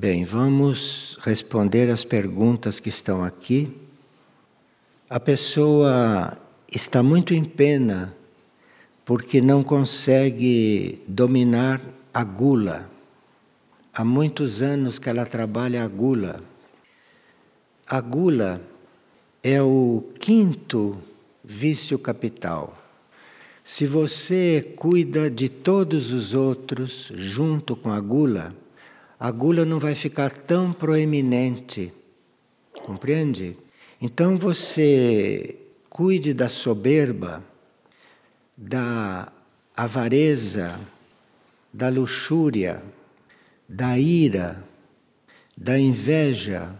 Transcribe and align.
Bem, 0.00 0.24
vamos 0.24 1.18
responder 1.22 1.90
as 1.90 2.04
perguntas 2.04 2.78
que 2.78 2.88
estão 2.88 3.24
aqui. 3.24 3.68
A 5.10 5.18
pessoa 5.18 6.38
está 6.70 7.02
muito 7.02 7.34
em 7.34 7.42
pena 7.42 8.14
porque 9.04 9.40
não 9.40 9.64
consegue 9.64 11.02
dominar 11.08 11.80
a 12.14 12.22
gula. 12.22 12.88
Há 13.92 14.04
muitos 14.04 14.62
anos 14.62 15.00
que 15.00 15.08
ela 15.08 15.26
trabalha 15.26 15.82
a 15.82 15.88
gula. 15.88 16.44
A 17.84 18.00
gula 18.00 18.62
é 19.42 19.60
o 19.60 20.04
quinto 20.20 20.96
vício 21.42 21.98
capital. 21.98 22.78
Se 23.64 23.84
você 23.84 24.74
cuida 24.76 25.28
de 25.28 25.48
todos 25.48 26.12
os 26.12 26.34
outros 26.34 27.10
junto 27.16 27.74
com 27.74 27.90
a 27.90 27.98
gula, 27.98 28.54
a 29.18 29.30
gula 29.30 29.64
não 29.64 29.78
vai 29.78 29.94
ficar 29.94 30.30
tão 30.30 30.72
proeminente. 30.72 31.92
Compreende? 32.84 33.56
Então 34.00 34.38
você 34.38 35.58
cuide 35.90 36.32
da 36.32 36.48
soberba, 36.48 37.42
da 38.56 39.32
avareza, 39.76 40.78
da 41.72 41.88
luxúria, 41.88 42.80
da 43.68 43.98
ira, 43.98 44.64
da 45.56 45.76
inveja 45.78 46.72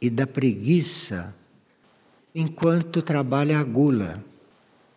e 0.00 0.08
da 0.08 0.26
preguiça, 0.26 1.34
enquanto 2.34 3.02
trabalha 3.02 3.58
a 3.58 3.62
gula. 3.62 4.24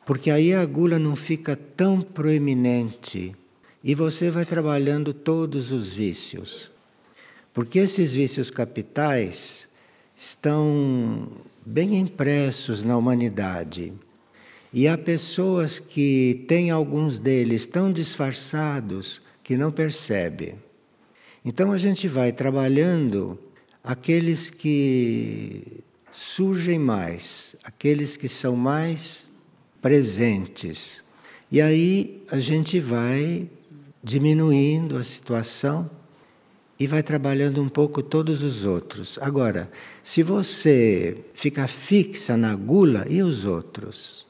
Porque 0.05 0.32
aí 0.32 0.54
a 0.54 0.66
gula 0.66 0.98
não 0.98 1.16
fica 1.16 1.55
tão 1.55 2.02
proeminente 2.02 3.35
e 3.84 3.93
você 3.93 4.32
vai 4.32 4.46
trabalhando 4.46 5.13
todos 5.13 5.71
os 5.71 5.93
vícios. 5.93 6.74
Porque 7.56 7.80
esses 7.80 8.12
vícios 8.12 8.52
capitais 8.52 9.70
estão 10.14 11.26
bem 11.66 11.98
impressos 11.98 12.84
na 12.84 12.98
humanidade. 12.98 13.94
E 14.74 14.90
há 14.90 14.98
pessoas 14.98 15.80
que 15.80 16.44
têm 16.50 16.70
alguns 16.70 17.18
deles 17.18 17.66
tão 17.66 17.94
disfarçados 17.94 19.22
que 19.42 19.56
não 19.56 19.72
percebem. 19.72 20.56
Então 21.46 21.72
a 21.72 21.78
gente 21.78 22.10
vai 22.10 22.34
trabalhando 22.34 23.40
aqueles 23.82 24.50
que 24.50 25.82
surgem 26.12 26.78
mais, 26.78 27.56
aqueles 27.64 28.18
que 28.18 28.28
são 28.28 28.58
mais 28.58 29.30
presentes. 29.82 31.06
E 31.50 31.62
aí 31.62 32.22
a 32.30 32.38
gente 32.38 32.82
vai 32.82 33.50
diminuindo 34.04 34.98
a 34.98 35.04
situação 35.04 35.90
e 36.79 36.85
vai 36.85 37.01
trabalhando 37.01 37.62
um 37.62 37.70
pouco 37.70 38.04
todos 38.04 38.43
os 38.43 38.65
outros. 38.65 39.18
Agora, 39.21 39.71
se 40.04 40.21
você 40.21 41.18
fica 41.34 41.68
fixa 41.68 42.35
na 42.35 42.54
gula 42.54 43.05
e 43.09 43.23
os 43.23 43.45
outros, 43.45 44.26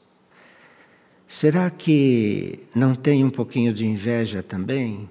será 1.26 1.68
que 1.70 2.60
não 2.74 2.94
tem 2.94 3.24
um 3.24 3.30
pouquinho 3.30 3.72
de 3.72 3.84
inveja 3.84 4.42
também? 4.42 5.08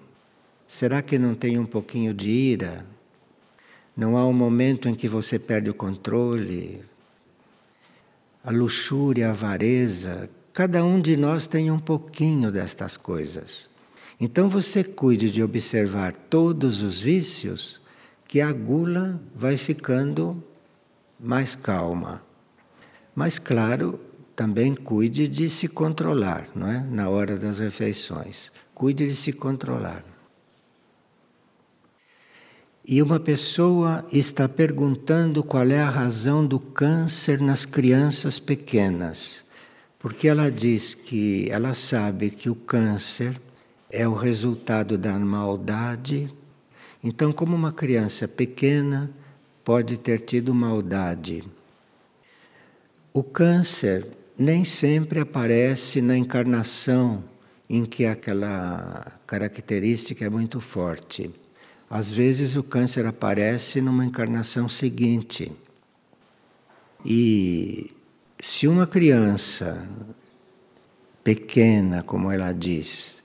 Será 0.66 1.02
que 1.02 1.20
não 1.20 1.36
tem 1.36 1.60
um 1.60 1.66
pouquinho 1.66 2.14
de 2.14 2.30
ira? 2.30 2.86
Não 3.96 4.18
há 4.18 4.26
um 4.26 4.34
momento 4.34 4.88
em 4.88 4.96
que 4.96 5.08
você 5.08 5.38
perde 5.38 5.70
o 5.70 5.74
controle? 5.74 6.82
A 8.44 8.52
luxúria, 8.52 9.28
a 9.28 9.32
avareza, 9.32 10.30
cada 10.54 10.84
um 10.86 11.02
de 11.02 11.18
nós 11.18 11.48
tem 11.48 11.70
um 11.70 11.80
pouquinho 11.80 12.52
destas 12.52 12.96
coisas. 12.96 13.70
Então 14.20 14.48
você 14.48 14.84
cuide 14.84 15.30
de 15.30 15.44
observar 15.44 16.16
todos 16.16 16.82
os 16.82 17.02
vícios, 17.02 17.82
que 18.28 18.42
a 18.42 18.52
gula 18.52 19.22
vai 19.36 19.58
ficando 19.58 20.44
mais 21.20 21.56
calma. 21.56 22.22
Mas, 23.14 23.40
claro, 23.40 24.00
também 24.36 24.76
cuide 24.76 25.28
de 25.28 25.50
se 25.50 25.68
controlar, 25.68 26.50
não 26.54 26.68
é? 26.68 26.82
Na 26.82 27.10
hora 27.10 27.38
das 27.38 27.60
refeições. 27.60 28.52
Cuide 28.74 29.08
de 29.08 29.16
se 29.16 29.32
controlar. 29.32 30.04
E 32.88 33.02
uma 33.02 33.20
pessoa 33.20 34.06
está 34.12 34.48
perguntando 34.48 35.44
qual 35.44 35.68
é 35.70 35.80
a 35.80 35.90
razão 35.90 36.46
do 36.46 36.60
câncer 36.60 37.42
nas 37.42 37.66
crianças 37.66 38.38
pequenas. 38.38 39.46
Porque 39.98 40.28
ela 40.28 40.52
diz 40.52 40.94
que 40.94 41.50
ela 41.50 41.74
sabe 41.74 42.30
que 42.30 42.50
o 42.50 42.54
câncer 42.54 43.42
é 43.96 44.06
o 44.08 44.14
resultado 44.14 44.98
da 44.98 45.18
maldade. 45.18 46.30
Então, 47.02 47.32
como 47.32 47.56
uma 47.56 47.72
criança 47.72 48.28
pequena 48.28 49.10
pode 49.64 49.98
ter 49.98 50.20
tido 50.20 50.54
maldade? 50.54 51.44
O 53.14 53.24
câncer 53.24 54.06
nem 54.38 54.66
sempre 54.66 55.22
aparece 55.22 56.02
na 56.02 56.18
encarnação 56.18 57.24
em 57.70 57.86
que 57.86 58.06
aquela 58.06 59.14
característica 59.26 60.26
é 60.26 60.30
muito 60.30 60.60
forte. 60.60 61.32
Às 61.90 62.12
vezes 62.12 62.58
o 62.58 62.64
câncer 62.64 63.06
aparece 63.06 63.80
numa 63.80 64.06
encarnação 64.06 64.68
seguinte. 64.68 65.52
E 67.06 67.92
se 68.40 68.68
uma 68.68 68.86
criança 68.86 69.88
pequena, 71.24 72.04
como 72.04 72.30
ela 72.30 72.52
diz, 72.52 73.24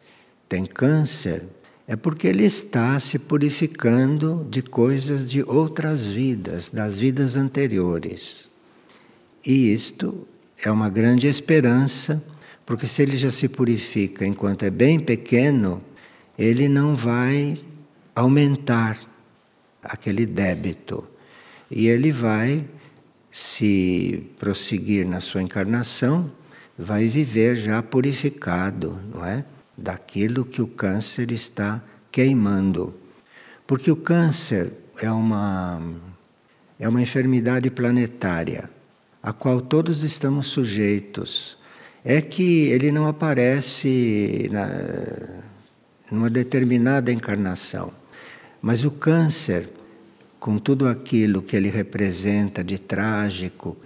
tem 0.50 0.66
câncer, 0.66 1.44
é 1.86 1.94
porque 1.94 2.26
ele 2.26 2.44
está 2.44 2.98
se 2.98 3.20
purificando 3.20 4.44
de 4.50 4.60
coisas 4.60 5.24
de 5.24 5.44
outras 5.44 6.06
vidas, 6.06 6.68
das 6.68 6.98
vidas 6.98 7.36
anteriores. 7.36 8.50
E 9.46 9.72
isto 9.72 10.26
é 10.62 10.68
uma 10.68 10.90
grande 10.90 11.28
esperança, 11.28 12.22
porque 12.66 12.88
se 12.88 13.00
ele 13.00 13.16
já 13.16 13.30
se 13.30 13.48
purifica 13.48 14.26
enquanto 14.26 14.64
é 14.64 14.70
bem 14.70 14.98
pequeno, 14.98 15.80
ele 16.36 16.68
não 16.68 16.96
vai 16.96 17.60
aumentar 18.14 18.98
aquele 19.82 20.26
débito. 20.26 21.06
E 21.70 21.86
ele 21.86 22.10
vai, 22.10 22.66
se 23.30 24.26
prosseguir 24.36 25.06
na 25.06 25.20
sua 25.20 25.42
encarnação, 25.42 26.28
vai 26.76 27.06
viver 27.06 27.54
já 27.54 27.80
purificado, 27.80 28.98
não 29.14 29.24
é? 29.24 29.44
Daquilo 29.80 30.44
que 30.44 30.60
o 30.60 30.66
câncer 30.66 31.32
está 31.32 31.82
queimando. 32.12 32.94
Porque 33.66 33.90
o 33.90 33.96
câncer 33.96 34.72
é 35.00 35.10
uma, 35.10 35.80
é 36.78 36.88
uma 36.88 37.00
enfermidade 37.00 37.70
planetária, 37.70 38.68
a 39.22 39.32
qual 39.32 39.60
todos 39.60 40.02
estamos 40.02 40.46
sujeitos. 40.46 41.56
É 42.04 42.20
que 42.20 42.68
ele 42.68 42.90
não 42.90 43.06
aparece 43.06 44.48
na, 44.50 44.68
numa 46.10 46.30
determinada 46.30 47.12
encarnação. 47.12 47.92
Mas 48.60 48.84
o 48.84 48.90
câncer, 48.90 49.70
com 50.38 50.58
tudo 50.58 50.88
aquilo 50.88 51.42
que 51.42 51.56
ele 51.56 51.68
representa 51.68 52.64
de 52.64 52.78
trágico, 52.78 53.76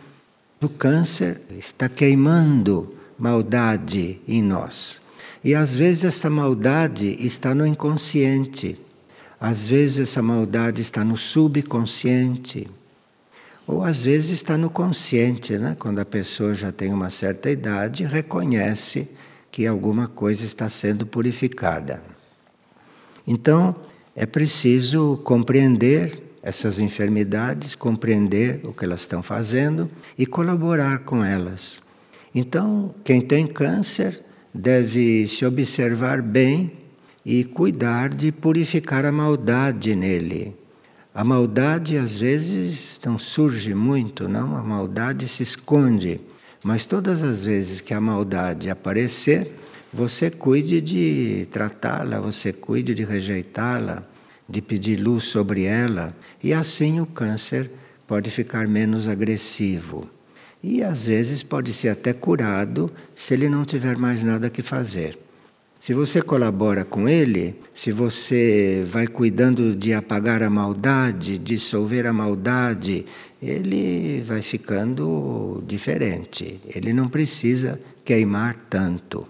o 0.63 0.69
câncer 0.69 1.43
está 1.59 1.89
queimando 1.89 2.95
maldade 3.19 4.21
em 4.27 4.43
nós. 4.43 5.04
E 5.45 5.55
às 5.55 5.75
vezes 5.75 6.05
essa 6.05 6.31
maldade 6.31 7.19
está 7.21 7.55
no 7.55 7.67
inconsciente, 7.67 8.81
às 9.39 9.67
vezes 9.67 10.09
essa 10.09 10.23
maldade 10.23 10.81
está 10.81 11.05
no 11.05 11.19
subconsciente, 11.19 12.67
ou 13.67 13.85
às 13.85 14.03
vezes 14.03 14.31
está 14.31 14.57
no 14.57 14.71
consciente, 14.71 15.59
né? 15.59 15.77
quando 15.79 15.99
a 15.99 16.05
pessoa 16.05 16.55
já 16.55 16.73
tem 16.73 16.95
uma 16.95 17.11
certa 17.11 17.51
idade 17.51 18.05
reconhece 18.05 19.09
que 19.53 19.67
alguma 19.67 20.09
coisa 20.09 20.47
está 20.47 20.67
sendo 20.71 21.07
purificada. 21.07 22.03
Então, 23.27 23.77
é 24.17 24.25
preciso 24.25 25.19
compreender 25.25 26.23
essas 26.43 26.79
enfermidades, 26.79 27.75
compreender 27.75 28.61
o 28.65 28.73
que 28.73 28.85
elas 28.85 29.01
estão 29.01 29.23
fazendo 29.23 29.91
e 30.17 30.25
colaborar 30.25 31.01
com 31.01 31.23
elas. 31.23 31.83
Então, 32.35 32.95
quem 33.05 33.21
tem 33.21 33.47
câncer 33.47 34.25
deve 34.55 35.27
se 35.27 35.45
observar 35.45 36.23
bem 36.23 36.73
e 37.27 37.43
cuidar 37.43 38.11
de 38.11 38.31
purificar 38.31 39.05
a 39.05 39.11
maldade 39.11 39.97
nele. 39.97 40.55
A 41.13 41.25
maldade 41.25 41.97
às 41.97 42.15
vezes 42.15 43.01
não 43.05 43.19
surge 43.19 43.75
muito, 43.75 44.29
não, 44.29 44.57
a 44.57 44.63
maldade 44.63 45.27
se 45.27 45.43
esconde, 45.43 46.21
mas 46.63 46.87
todas 46.87 47.23
as 47.23 47.45
vezes 47.45 47.81
que 47.81 47.93
a 47.93 48.01
maldade 48.01 48.71
aparecer, 48.71 49.53
você 49.93 50.31
cuide 50.31 50.81
de 50.81 51.47
tratá-la, 51.51 52.21
você 52.21 52.53
cuide 52.53 52.95
de 52.95 53.05
rejeitá-la, 53.05 54.05
de 54.49 54.61
pedir 54.61 54.97
luz 54.97 55.25
sobre 55.25 55.65
ela, 55.65 56.15
e 56.43 56.53
assim 56.53 57.01
o 57.01 57.07
câncer 57.07 57.71
pode 58.07 58.31
ficar 58.31 58.67
menos 58.69 59.09
agressivo. 59.09 60.14
E 60.67 60.83
às 60.83 61.05
vezes 61.05 61.43
pode 61.43 61.75
ser 61.75 61.91
até 61.91 62.15
curado 62.15 62.91
se 63.15 63.35
ele 63.35 63.51
não 63.51 63.67
tiver 63.67 63.99
mais 63.99 64.25
nada 64.25 64.49
que 64.49 64.63
fazer. 64.63 65.19
Se 65.79 65.93
você 65.93 66.23
colabora 66.23 66.87
com 66.87 67.07
ele, 67.07 67.61
se 67.75 67.93
você 67.93 68.83
vai 68.91 69.07
cuidando 69.07 69.77
de 69.77 69.93
apagar 69.93 70.43
a 70.43 70.49
maldade, 70.49 71.37
dissolver 71.37 72.07
a 72.07 72.15
maldade, 72.15 73.05
ele 73.43 74.23
vai 74.23 74.41
ficando 74.41 75.63
diferente. 75.67 76.59
Ele 76.75 76.95
não 76.95 77.11
precisa 77.11 77.79
queimar 78.03 78.57
tanto. 78.71 79.29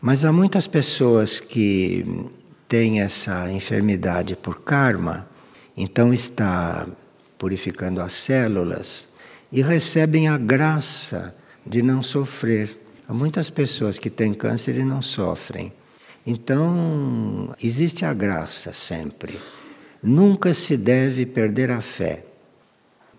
Mas 0.00 0.24
há 0.24 0.32
muitas 0.32 0.66
pessoas 0.66 1.38
que 1.38 2.04
têm 2.66 3.00
essa 3.00 3.48
enfermidade 3.52 4.34
por 4.34 4.60
karma, 4.60 5.28
então 5.76 6.12
está 6.12 6.84
purificando 7.38 8.00
as 8.00 8.12
células 8.12 9.13
e 9.54 9.62
recebem 9.62 10.26
a 10.26 10.36
graça 10.36 11.32
de 11.64 11.80
não 11.80 12.02
sofrer. 12.02 12.76
Há 13.08 13.14
muitas 13.14 13.48
pessoas 13.48 14.00
que 14.00 14.10
têm 14.10 14.34
câncer 14.34 14.76
e 14.76 14.82
não 14.82 15.00
sofrem. 15.00 15.72
Então, 16.26 17.54
existe 17.62 18.04
a 18.04 18.12
graça 18.12 18.72
sempre. 18.72 19.38
Nunca 20.02 20.52
se 20.52 20.76
deve 20.76 21.24
perder 21.24 21.70
a 21.70 21.80
fé. 21.80 22.24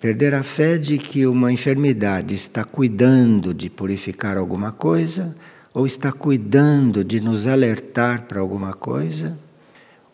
Perder 0.02 0.34
a 0.34 0.44
fé 0.44 0.78
de 0.78 0.98
que 0.98 1.26
uma 1.26 1.54
enfermidade 1.54 2.36
está 2.36 2.66
cuidando 2.66 3.54
de 3.54 3.70
purificar 3.70 4.38
alguma 4.38 4.74
coisa, 4.74 5.34
ou 5.74 5.88
está 5.88 6.12
cuidando 6.12 7.02
de 7.02 7.22
nos 7.22 7.48
alertar 7.48 8.24
para 8.24 8.42
alguma 8.42 8.74
coisa, 8.74 9.40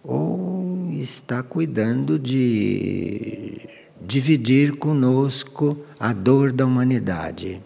ou 0.03 0.87
está 0.91 1.41
cuidando 1.41 2.19
de 2.19 3.80
dividir 4.01 4.75
conosco 4.77 5.77
a 5.99 6.11
dor 6.11 6.51
da 6.51 6.65
humanidade. 6.65 7.61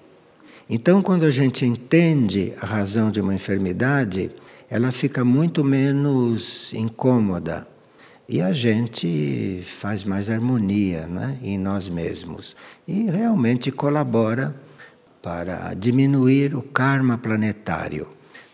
Então, 0.69 1.01
quando 1.01 1.23
a 1.23 1.31
gente 1.31 1.65
entende 1.65 2.53
a 2.61 2.65
razão 2.65 3.11
de 3.11 3.21
uma 3.21 3.33
enfermidade, 3.33 4.31
ela 4.69 4.91
fica 4.91 5.23
muito 5.23 5.63
menos 5.63 6.73
incômoda 6.73 7.67
e 8.27 8.41
a 8.41 8.51
gente 8.51 9.61
faz 9.63 10.03
mais 10.03 10.29
harmonia 10.29 11.05
né, 11.07 11.37
em 11.43 11.57
nós 11.57 11.87
mesmos 11.87 12.55
e 12.87 13.03
realmente 13.03 13.71
colabora 13.71 14.55
para 15.21 15.73
diminuir 15.75 16.55
o 16.55 16.61
karma 16.61 17.17
planetário, 17.17 18.07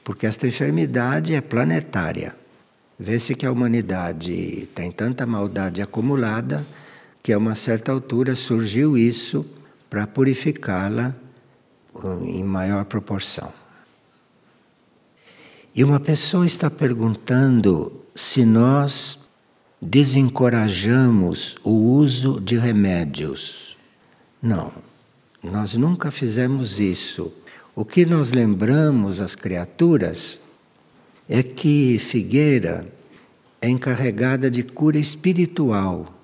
porque 0.03 0.25
esta 0.25 0.47
enfermidade 0.47 1.33
é 1.33 1.41
planetária. 1.41 2.35
Vê-se 2.99 3.33
que 3.33 3.45
a 3.45 3.51
humanidade 3.51 4.69
tem 4.75 4.91
tanta 4.91 5.25
maldade 5.25 5.81
acumulada 5.81 6.65
que 7.21 7.31
a 7.31 7.37
uma 7.37 7.55
certa 7.55 7.91
altura 7.91 8.35
surgiu 8.35 8.97
isso 8.97 9.45
para 9.89 10.07
purificá-la 10.07 11.15
em 12.23 12.43
maior 12.43 12.85
proporção. 12.85 13.51
E 15.75 15.83
uma 15.83 15.99
pessoa 15.99 16.45
está 16.45 16.69
perguntando 16.69 18.01
se 18.15 18.45
nós 18.45 19.19
desencorajamos 19.81 21.57
o 21.63 21.71
uso 21.71 22.39
de 22.39 22.57
remédios. 22.57 23.77
Não, 24.41 24.71
nós 25.41 25.75
nunca 25.77 26.11
fizemos 26.11 26.79
isso. 26.79 27.31
O 27.75 27.85
que 27.85 28.05
nós 28.05 28.31
lembramos 28.31 29.21
às 29.21 29.35
criaturas 29.35 30.41
é 31.27 31.41
que 31.41 31.97
Figueira 31.99 32.91
é 33.61 33.69
encarregada 33.69 34.51
de 34.51 34.63
cura 34.63 34.99
espiritual. 34.99 36.20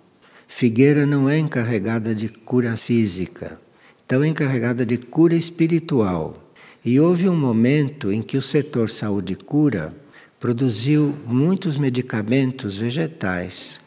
Figueira 0.57 1.05
não 1.05 1.29
é 1.29 1.37
encarregada 1.37 2.15
de 2.15 2.29
cura 2.29 2.75
física 2.75 3.59
então 4.07 4.23
encarregada 4.23 4.85
de 4.85 4.97
cura 4.97 5.35
espiritual. 5.35 6.41
E 6.83 6.97
houve 6.97 7.27
um 7.27 7.35
momento 7.35 8.09
em 8.09 8.21
que 8.21 8.37
o 8.37 8.41
setor 8.41 8.89
saúde 8.89 9.35
cura 9.35 9.93
produziu 10.39 11.13
muitos 11.27 11.77
medicamentos 11.77 12.77
vegetais, 12.77 13.81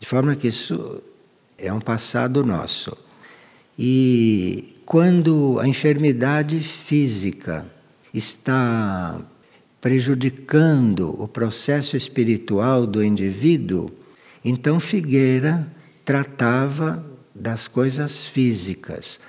de 0.00 0.08
forma 0.08 0.34
que 0.34 0.48
isso 0.48 1.02
é 1.58 1.70
um 1.70 1.80
passado 1.80 2.42
nosso. 2.42 2.96
E 3.78 4.74
quando 4.86 5.58
a 5.60 5.68
enfermidade 5.68 6.58
física 6.60 7.66
está 8.12 9.20
prejudicando 9.82 11.14
o 11.22 11.28
processo 11.28 11.94
espiritual 11.94 12.86
do 12.86 13.04
indivíduo, 13.04 13.90
então 14.42 14.80
Figueira 14.80 15.77
tratava 16.08 17.04
das 17.34 17.68
coisas 17.68 18.26
físicas 18.26 19.20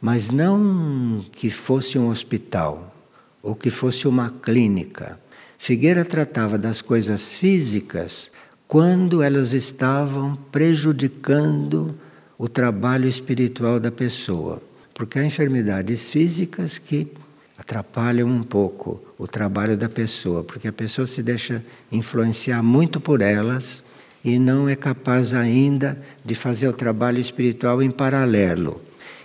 mas 0.00 0.30
não 0.30 1.24
que 1.32 1.50
fosse 1.50 1.98
um 1.98 2.08
hospital 2.08 2.94
ou 3.42 3.54
que 3.54 3.70
fosse 3.70 4.06
uma 4.06 4.30
clínica. 4.30 5.18
Figueira 5.58 6.04
tratava 6.04 6.58
das 6.58 6.82
coisas 6.82 7.32
físicas 7.32 8.30
quando 8.68 9.22
elas 9.22 9.52
estavam 9.52 10.36
prejudicando 10.52 11.98
o 12.38 12.48
trabalho 12.48 13.08
espiritual 13.08 13.80
da 13.80 13.90
pessoa, 13.90 14.62
porque 14.92 15.18
há 15.18 15.24
enfermidades 15.24 16.10
físicas 16.10 16.78
que 16.78 17.08
atrapalham 17.56 18.28
um 18.28 18.42
pouco 18.42 19.02
o 19.18 19.26
trabalho 19.26 19.76
da 19.76 19.88
pessoa, 19.88 20.44
porque 20.44 20.68
a 20.68 20.72
pessoa 20.72 21.06
se 21.06 21.22
deixa 21.22 21.64
influenciar 21.90 22.62
muito 22.62 23.00
por 23.00 23.22
elas 23.22 23.82
e 24.26 24.40
não 24.40 24.68
é 24.68 24.74
capaz 24.74 25.32
ainda 25.32 25.96
de 26.24 26.34
fazer 26.34 26.66
o 26.66 26.72
trabalho 26.72 27.20
espiritual 27.20 27.80
em 27.80 27.92
paralelo. 27.92 28.82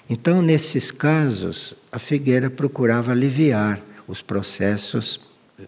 Então, 0.07 0.43
nesses 0.43 0.91
casos, 0.91 1.75
a 1.91 1.97
figueira 1.97 2.51
procurava 2.51 3.11
aliviar 3.11 3.81
os 4.07 4.21
processos 4.21 5.19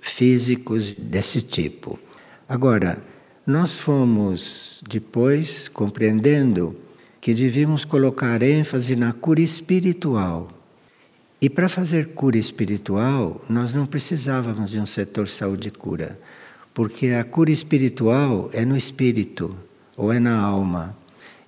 físicos 0.01 0.93
desse 0.93 1.41
tipo. 1.41 1.99
Agora, 2.47 3.03
nós 3.45 3.79
fomos 3.79 4.83
depois 4.87 5.67
compreendendo 5.67 6.75
que 7.19 7.33
devíamos 7.33 7.83
colocar 7.83 8.43
ênfase 8.43 8.95
na 8.95 9.13
cura 9.13 9.41
espiritual. 9.41 10.51
E 11.41 11.49
para 11.49 11.67
fazer 11.67 12.09
cura 12.09 12.37
espiritual, 12.37 13.43
nós 13.49 13.73
não 13.73 13.87
precisávamos 13.87 14.69
de 14.69 14.79
um 14.79 14.85
setor 14.85 15.27
saúde 15.27 15.69
e 15.69 15.71
cura, 15.71 16.19
porque 16.73 17.09
a 17.09 17.23
cura 17.23 17.51
espiritual 17.51 18.49
é 18.53 18.65
no 18.65 18.75
espírito 18.75 19.55
ou 19.95 20.11
é 20.11 20.19
na 20.19 20.39
alma. 20.39 20.95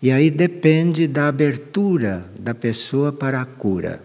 E 0.02 0.12
aí 0.12 0.30
depende 0.30 1.08
da 1.08 1.28
abertura 1.28 2.26
da 2.38 2.54
pessoa 2.54 3.12
para 3.12 3.42
a 3.42 3.46
cura. 3.46 4.04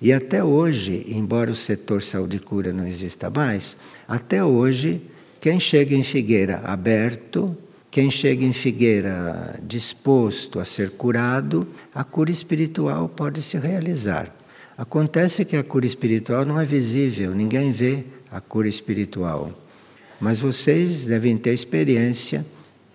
E 0.00 0.12
até 0.12 0.42
hoje, 0.42 1.06
embora 1.08 1.50
o 1.50 1.54
setor 1.54 2.02
saúde 2.02 2.36
e 2.36 2.40
cura 2.40 2.72
não 2.72 2.86
exista 2.86 3.30
mais, 3.30 3.76
até 4.06 4.44
hoje, 4.44 5.00
quem 5.40 5.60
chega 5.60 5.94
em 5.94 6.02
Figueira 6.02 6.60
aberto, 6.64 7.56
quem 7.90 8.10
chega 8.10 8.44
em 8.44 8.52
Figueira 8.52 9.58
disposto 9.62 10.58
a 10.58 10.64
ser 10.64 10.90
curado, 10.90 11.68
a 11.94 12.02
cura 12.02 12.30
espiritual 12.30 13.08
pode 13.08 13.40
se 13.40 13.56
realizar. 13.56 14.34
Acontece 14.76 15.44
que 15.44 15.56
a 15.56 15.62
cura 15.62 15.86
espiritual 15.86 16.44
não 16.44 16.58
é 16.58 16.64
visível, 16.64 17.32
ninguém 17.34 17.70
vê 17.70 18.04
a 18.30 18.40
cura 18.40 18.66
espiritual. 18.66 19.61
Mas 20.22 20.38
vocês 20.38 21.04
devem 21.04 21.36
ter 21.36 21.52
experiência 21.52 22.46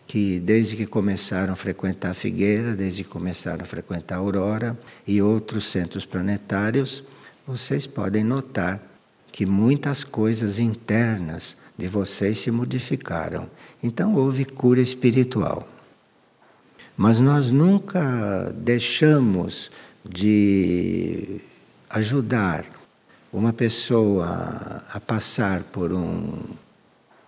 que 0.08 0.40
desde 0.40 0.78
que 0.78 0.86
começaram 0.86 1.52
a 1.52 1.58
frequentar 1.58 2.12
a 2.12 2.14
Figueira, 2.14 2.74
desde 2.74 3.04
que 3.04 3.10
começaram 3.10 3.64
a 3.64 3.66
frequentar 3.66 4.16
a 4.16 4.20
Aurora 4.20 4.80
e 5.06 5.22
outros 5.22 5.68
centros 5.70 6.06
planetários, 6.06 7.04
vocês 7.46 7.86
podem 7.86 8.24
notar 8.24 8.82
que 9.30 9.46
muitas 9.46 10.06
coisas 10.06 10.58
internas 10.58 11.58
de 11.78 11.86
vocês 11.86 12.38
se 12.38 12.50
modificaram. 12.50 13.50
Então 13.84 14.16
houve 14.16 14.46
cura 14.46 14.80
espiritual. 14.80 15.68
Mas 16.96 17.20
nós 17.20 17.52
nunca 17.52 18.56
deixamos 18.56 19.70
de 20.10 21.42
ajudar 21.90 22.66
uma 23.34 23.52
pessoa 23.52 24.82
a 24.90 24.98
passar 25.02 25.64
por 25.64 25.92
um 25.92 26.32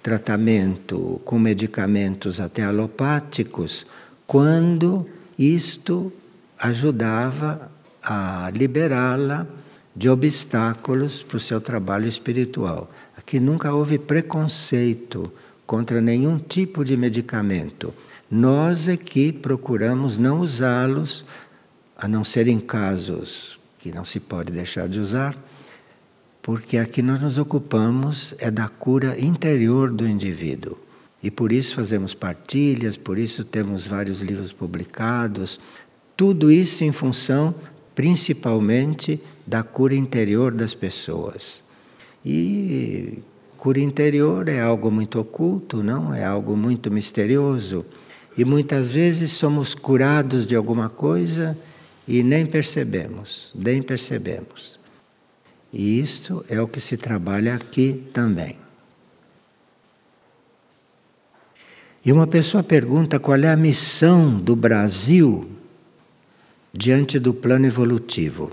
tratamento 0.01 1.21
com 1.25 1.37
medicamentos 1.37 2.39
até 2.39 2.63
alopáticos, 2.63 3.85
quando 4.25 5.07
isto 5.37 6.11
ajudava 6.57 7.71
a 8.01 8.51
liberá-la 8.53 9.47
de 9.95 10.09
obstáculos 10.09 11.23
para 11.23 11.37
o 11.37 11.39
seu 11.39 11.59
trabalho 11.59 12.07
espiritual. 12.07 12.89
Aqui 13.17 13.39
nunca 13.39 13.73
houve 13.73 13.97
preconceito 13.97 15.31
contra 15.65 15.99
nenhum 16.01 16.39
tipo 16.39 16.85
de 16.85 16.95
medicamento. 16.95 17.93
Nós 18.31 18.87
aqui 18.87 19.31
procuramos 19.31 20.17
não 20.17 20.39
usá-los, 20.39 21.25
a 21.97 22.07
não 22.07 22.23
ser 22.23 22.47
em 22.47 22.59
casos 22.59 23.59
que 23.77 23.91
não 23.91 24.05
se 24.05 24.19
pode 24.19 24.51
deixar 24.51 24.87
de 24.87 24.99
usar, 24.99 25.35
porque 26.41 26.77
aqui 26.77 27.01
nós 27.01 27.21
nos 27.21 27.37
ocupamos 27.37 28.33
é 28.39 28.49
da 28.49 28.67
cura 28.67 29.19
interior 29.19 29.91
do 29.91 30.07
indivíduo. 30.07 30.77
E 31.21 31.29
por 31.29 31.51
isso 31.51 31.75
fazemos 31.75 32.13
partilhas, 32.13 32.95
por 32.95 33.17
isso 33.17 33.43
temos 33.43 33.85
vários 33.85 34.21
livros 34.21 34.53
publicados, 34.53 35.59
tudo 36.15 36.51
isso 36.51 36.83
em 36.83 36.91
função 36.91 37.53
principalmente 37.93 39.21
da 39.45 39.61
cura 39.61 39.93
interior 39.93 40.53
das 40.53 40.73
pessoas. 40.73 41.61
E 42.25 43.19
cura 43.57 43.79
interior 43.81 44.47
é 44.47 44.61
algo 44.61 44.89
muito 44.89 45.19
oculto, 45.19 45.83
não? 45.83 46.13
É 46.13 46.23
algo 46.23 46.55
muito 46.55 46.89
misterioso. 46.89 47.85
E 48.37 48.45
muitas 48.45 48.89
vezes 48.89 49.33
somos 49.33 49.75
curados 49.75 50.45
de 50.47 50.55
alguma 50.55 50.87
coisa 50.87 51.57
e 52.07 52.23
nem 52.23 52.45
percebemos, 52.45 53.53
nem 53.53 53.81
percebemos. 53.81 54.79
E 55.71 55.99
isto 55.99 56.43
é 56.49 56.59
o 56.61 56.67
que 56.67 56.79
se 56.79 56.97
trabalha 56.97 57.55
aqui 57.55 58.03
também. 58.11 58.57
E 62.03 62.11
uma 62.11 62.25
pessoa 62.25 62.63
pergunta 62.63 63.19
qual 63.19 63.37
é 63.37 63.51
a 63.51 63.57
missão 63.57 64.37
do 64.37 64.55
Brasil 64.55 65.49
diante 66.73 67.19
do 67.19 67.33
plano 67.33 67.65
evolutivo. 67.65 68.51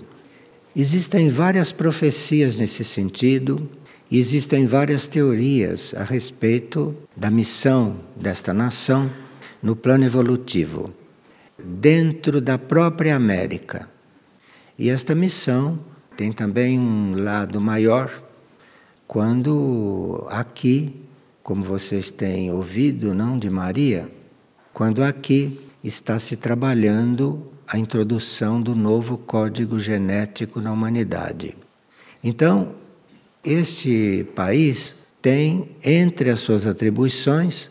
Existem 0.75 1.29
várias 1.29 1.73
profecias 1.73 2.57
nesse 2.57 2.85
sentido, 2.85 3.69
existem 4.13 4.67
várias 4.67 5.09
teorias 5.09 5.95
a 5.95 6.05
respeito 6.05 6.95
da 7.17 7.31
missão 7.31 8.01
desta 8.15 8.53
nação 8.53 9.11
no 9.63 9.75
plano 9.75 10.05
evolutivo, 10.05 10.93
dentro 11.59 12.41
da 12.41 12.59
própria 12.59 13.17
América. 13.17 13.89
E 14.79 14.91
esta 14.91 15.15
missão 15.15 15.79
tem 16.17 16.33
também 16.33 16.79
um 16.79 17.23
lado 17.23 17.61
maior, 17.61 18.11
quando 19.07 20.27
aqui, 20.31 20.97
como 21.43 21.63
vocês 21.63 22.11
têm 22.11 22.51
ouvido, 22.51 23.15
não 23.15 23.39
de 23.39 23.51
Maria, 23.51 24.11
quando 24.73 25.03
aqui 25.03 25.61
está 25.85 26.19
se 26.19 26.37
trabalhando 26.37 27.53
a 27.69 27.79
introdução 27.79 28.61
do 28.61 28.75
novo 28.75 29.19
código 29.19 29.79
genético 29.79 30.61
na 30.61 30.73
humanidade. 30.73 31.57
Então, 32.23 32.75
este 33.45 34.27
país 34.35 34.97
tem 35.21 35.71
entre 35.85 36.31
as 36.31 36.41
suas 36.41 36.67
atribuições 36.67 37.71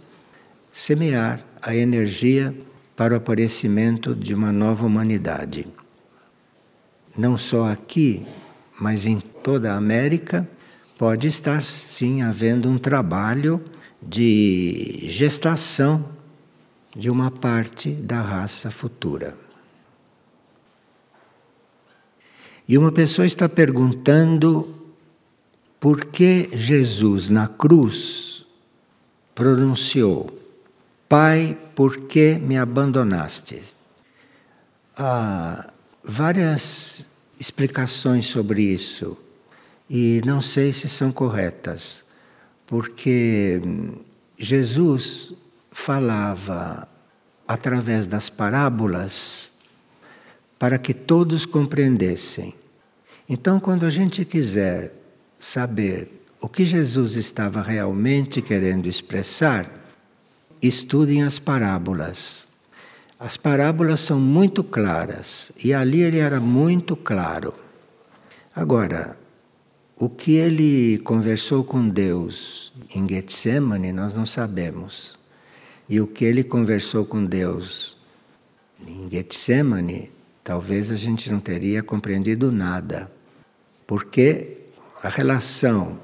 semear 0.71 1.45
a 1.61 1.75
energia 1.75 2.55
para 2.95 3.13
o 3.13 3.17
aparecimento 3.17 4.15
de 4.15 4.33
uma 4.33 4.51
nova 4.51 4.85
humanidade. 4.85 5.67
Não 7.17 7.37
só 7.37 7.69
aqui, 7.71 8.25
mas 8.79 9.05
em 9.05 9.19
toda 9.19 9.73
a 9.73 9.77
América, 9.77 10.47
pode 10.97 11.27
estar 11.27 11.61
sim 11.61 12.21
havendo 12.21 12.69
um 12.69 12.77
trabalho 12.77 13.63
de 14.01 15.05
gestação 15.07 16.09
de 16.95 17.09
uma 17.09 17.31
parte 17.31 17.89
da 17.89 18.21
raça 18.21 18.71
futura. 18.71 19.35
E 22.67 22.77
uma 22.77 22.91
pessoa 22.91 23.25
está 23.25 23.47
perguntando 23.47 24.73
por 25.79 26.05
que 26.05 26.49
Jesus 26.53 27.29
na 27.29 27.47
cruz 27.47 28.45
pronunciou 29.33 30.45
Pai, 31.07 31.55
por 31.75 32.07
que 32.07 32.35
me 32.39 32.57
abandonaste? 32.57 33.61
Há 34.97 35.71
várias 36.07 37.09
explicações 37.39 38.25
sobre 38.25 38.61
isso 38.61 39.17
e 39.89 40.21
não 40.25 40.41
sei 40.41 40.71
se 40.71 40.87
são 40.87 41.11
corretas, 41.11 42.05
porque 42.65 43.61
Jesus 44.37 45.33
falava 45.71 46.87
através 47.47 48.07
das 48.07 48.29
parábolas 48.29 49.51
para 50.57 50.77
que 50.77 50.93
todos 50.93 51.45
compreendessem. 51.45 52.55
Então, 53.27 53.59
quando 53.59 53.85
a 53.85 53.89
gente 53.89 54.23
quiser 54.23 54.93
saber 55.39 56.25
o 56.39 56.47
que 56.47 56.65
Jesus 56.65 57.15
estava 57.15 57.61
realmente 57.61 58.41
querendo 58.41 58.87
expressar, 58.87 59.69
estudem 60.61 61.23
as 61.23 61.37
parábolas. 61.39 62.47
As 63.19 63.37
parábolas 63.37 64.01
são 64.01 64.19
muito 64.19 64.61
claras 64.61 65.51
e 65.63 65.73
ali 65.73 66.01
ele 66.01 66.17
era 66.17 66.39
muito 66.39 66.97
claro. 66.97 67.53
Agora, 68.53 69.17
o 69.97 70.09
que 70.09 70.35
ele 70.35 70.97
conversou 70.99 71.63
com 71.63 71.87
Deus 71.87 72.73
em 72.93 73.07
Getsemane 73.07 73.93
nós 73.93 74.13
não 74.13 74.25
sabemos. 74.25 75.17
E 75.87 76.01
o 76.01 76.07
que 76.07 76.25
ele 76.25 76.43
conversou 76.43 77.05
com 77.05 77.23
Deus 77.23 77.95
em 78.85 79.09
Getsemane, 79.09 80.11
talvez 80.43 80.91
a 80.91 80.95
gente 80.95 81.31
não 81.31 81.39
teria 81.39 81.81
compreendido 81.81 82.51
nada. 82.51 83.09
Porque 83.87 84.57
a 85.01 85.07
relação 85.07 85.99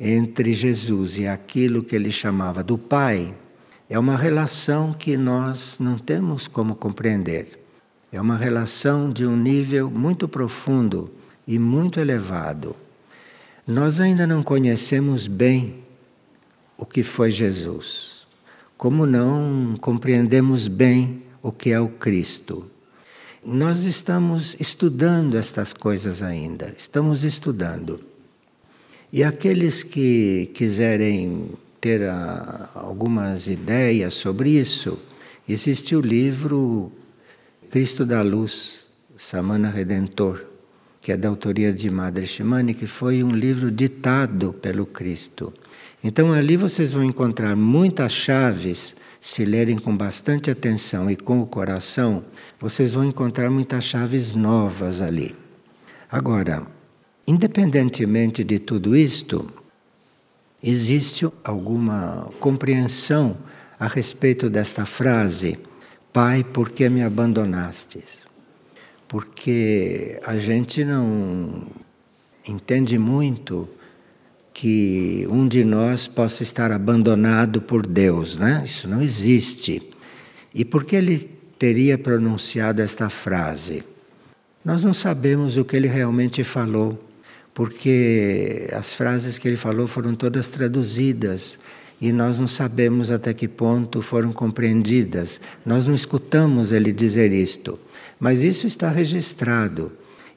entre 0.00 0.54
Jesus 0.54 1.18
e 1.18 1.26
aquilo 1.26 1.82
que 1.82 1.94
ele 1.94 2.10
chamava 2.10 2.62
do 2.62 2.78
Pai 2.78 3.34
é 3.88 3.98
uma 3.98 4.16
relação 4.16 4.92
que 4.92 5.16
nós 5.16 5.76
não 5.78 5.96
temos 5.96 6.48
como 6.48 6.74
compreender. 6.74 7.58
É 8.10 8.20
uma 8.20 8.36
relação 8.36 9.10
de 9.10 9.24
um 9.26 9.36
nível 9.36 9.88
muito 9.90 10.26
profundo 10.26 11.10
e 11.46 11.58
muito 11.58 12.00
elevado. 12.00 12.74
Nós 13.66 14.00
ainda 14.00 14.26
não 14.26 14.42
conhecemos 14.42 15.26
bem 15.26 15.84
o 16.76 16.84
que 16.84 17.02
foi 17.02 17.30
Jesus, 17.30 18.26
como 18.76 19.06
não 19.06 19.76
compreendemos 19.80 20.68
bem 20.68 21.22
o 21.42 21.52
que 21.52 21.70
é 21.70 21.80
o 21.80 21.88
Cristo. 21.88 22.70
Nós 23.44 23.84
estamos 23.84 24.56
estudando 24.58 25.36
estas 25.36 25.72
coisas 25.72 26.22
ainda, 26.22 26.74
estamos 26.76 27.22
estudando. 27.22 28.00
E 29.12 29.22
aqueles 29.22 29.84
que 29.84 30.50
quiserem 30.52 31.50
ter 31.80 32.02
a, 32.02 32.70
ah, 32.74 32.80
algumas 32.80 33.48
ideias 33.48 34.14
sobre 34.14 34.50
isso, 34.50 34.98
existe 35.48 35.94
o 35.94 36.00
livro 36.00 36.90
Cristo 37.70 38.04
da 38.04 38.22
Luz, 38.22 38.86
Samana 39.16 39.70
Redentor, 39.70 40.44
que 41.00 41.12
é 41.12 41.16
da 41.16 41.28
autoria 41.28 41.72
de 41.72 41.88
Madre 41.88 42.26
Shimani, 42.26 42.74
que 42.74 42.86
foi 42.86 43.22
um 43.22 43.30
livro 43.30 43.70
ditado 43.70 44.52
pelo 44.54 44.84
Cristo. 44.84 45.52
Então 46.02 46.32
ali 46.32 46.56
vocês 46.56 46.92
vão 46.92 47.04
encontrar 47.04 47.54
muitas 47.54 48.12
chaves, 48.12 48.96
se 49.20 49.44
lerem 49.44 49.78
com 49.78 49.96
bastante 49.96 50.50
atenção 50.50 51.10
e 51.10 51.16
com 51.16 51.40
o 51.40 51.46
coração, 51.46 52.24
vocês 52.58 52.92
vão 52.92 53.04
encontrar 53.04 53.50
muitas 53.50 53.84
chaves 53.84 54.34
novas 54.34 55.00
ali. 55.00 55.34
Agora, 56.10 56.66
independentemente 57.26 58.44
de 58.44 58.58
tudo 58.58 58.96
isto, 58.96 59.50
Existe 60.62 61.28
alguma 61.44 62.30
compreensão 62.40 63.36
a 63.78 63.86
respeito 63.86 64.48
desta 64.48 64.86
frase, 64.86 65.58
Pai, 66.12 66.42
por 66.42 66.70
que 66.70 66.88
me 66.88 67.02
abandonaste? 67.02 68.02
Porque 69.06 70.18
a 70.24 70.38
gente 70.38 70.82
não 70.84 71.66
entende 72.48 72.98
muito 72.98 73.68
que 74.54 75.28
um 75.30 75.46
de 75.46 75.62
nós 75.62 76.08
possa 76.08 76.42
estar 76.42 76.72
abandonado 76.72 77.60
por 77.60 77.86
Deus, 77.86 78.38
né? 78.38 78.62
Isso 78.64 78.88
não 78.88 79.02
existe. 79.02 79.82
E 80.54 80.64
por 80.64 80.84
que 80.84 80.96
ele 80.96 81.18
teria 81.58 81.98
pronunciado 81.98 82.80
esta 82.80 83.10
frase? 83.10 83.84
Nós 84.64 84.82
não 84.82 84.94
sabemos 84.94 85.58
o 85.58 85.64
que 85.66 85.76
ele 85.76 85.86
realmente 85.86 86.42
falou 86.42 87.05
porque 87.56 88.68
as 88.74 88.92
frases 88.92 89.38
que 89.38 89.48
ele 89.48 89.56
falou 89.56 89.86
foram 89.86 90.14
todas 90.14 90.48
traduzidas 90.48 91.58
e 91.98 92.12
nós 92.12 92.38
não 92.38 92.46
sabemos 92.46 93.10
até 93.10 93.32
que 93.32 93.48
ponto 93.48 94.02
foram 94.02 94.30
compreendidas. 94.30 95.40
Nós 95.64 95.86
não 95.86 95.94
escutamos 95.94 96.70
ele 96.70 96.92
dizer 96.92 97.32
isto, 97.32 97.78
mas 98.20 98.42
isso 98.42 98.66
está 98.66 98.90
registrado. 98.90 99.90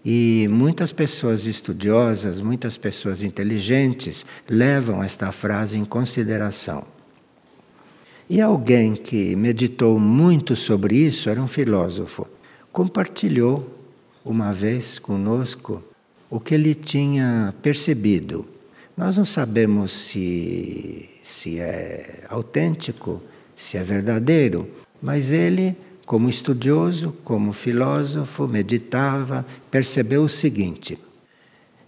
E 0.03 0.47
muitas 0.49 0.93
pessoas 0.93 1.45
estudiosas, 1.45 2.39
muitas 2.39 2.77
pessoas 2.77 3.21
inteligentes 3.21 4.25
levam 4.47 5.03
esta 5.03 5.29
frase 5.33 5.77
em 5.77 5.83
consideração. 5.83 6.85
E 8.29 8.39
alguém 8.39 8.95
que 8.95 9.35
meditou 9.35 9.99
muito 9.99 10.55
sobre 10.55 10.95
isso 10.95 11.29
era 11.29 11.41
um 11.41 11.49
filósofo. 11.49 12.25
Compartilhou 12.71 13.77
uma 14.23 14.53
vez 14.53 14.97
conosco 14.97 15.83
o 16.29 16.39
que 16.39 16.53
ele 16.53 16.75
tinha 16.75 17.53
percebido. 17.62 18.45
Nós 18.95 19.17
não 19.17 19.25
sabemos 19.25 19.91
se, 19.93 21.09
se 21.24 21.59
é 21.59 22.25
autêntico, 22.29 23.21
se 23.55 23.77
é 23.77 23.83
verdadeiro, 23.83 24.69
mas 25.01 25.31
ele, 25.31 25.75
como 26.05 26.29
estudioso, 26.29 27.15
como 27.24 27.53
filósofo, 27.53 28.48
meditava, 28.48 29.45
percebeu 29.71 30.24
o 30.24 30.29
seguinte: 30.29 31.00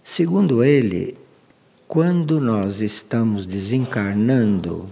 segundo 0.02 0.64
ele, 0.64 1.16
quando 1.86 2.40
nós 2.40 2.80
estamos 2.80 3.44
desencarnando 3.44 4.88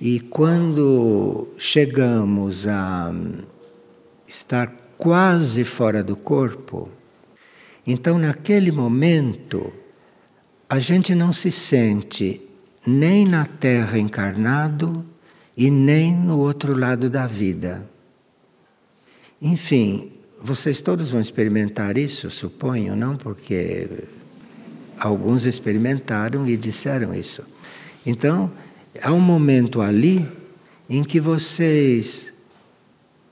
e 0.00 0.20
quando 0.20 1.48
chegamos 1.58 2.68
a 2.68 3.12
estar 4.26 4.72
quase 4.96 5.64
fora 5.64 6.02
do 6.04 6.14
corpo, 6.14 6.88
então, 7.86 8.18
naquele 8.18 8.72
momento, 8.72 9.72
a 10.68 10.78
gente 10.78 11.14
não 11.14 11.32
se 11.32 11.50
sente 11.50 12.40
nem 12.84 13.24
na 13.24 13.46
terra 13.46 13.98
encarnado 13.98 15.04
e 15.56 15.70
nem 15.70 16.14
no 16.14 16.38
outro 16.38 16.76
lado 16.76 17.08
da 17.08 17.26
vida. 17.26 17.88
Enfim, 19.40 20.12
vocês 20.42 20.80
todos 20.80 21.10
vão 21.10 21.20
experimentar 21.20 21.96
isso, 21.96 22.30
suponho, 22.30 22.96
não? 22.96 23.16
Porque 23.16 23.88
alguns 24.98 25.44
experimentaram 25.44 26.46
e 26.48 26.56
disseram 26.56 27.14
isso. 27.14 27.42
Então, 28.04 28.50
há 29.00 29.12
um 29.12 29.20
momento 29.20 29.80
ali 29.80 30.28
em 30.88 31.04
que 31.04 31.20
vocês 31.20 32.34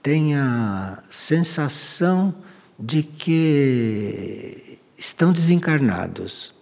têm 0.02 0.34
a 0.34 1.02
sensação 1.10 2.34
de 2.78 3.02
que 3.02 4.78
estão 4.96 5.32
desencarnados, 5.32 6.54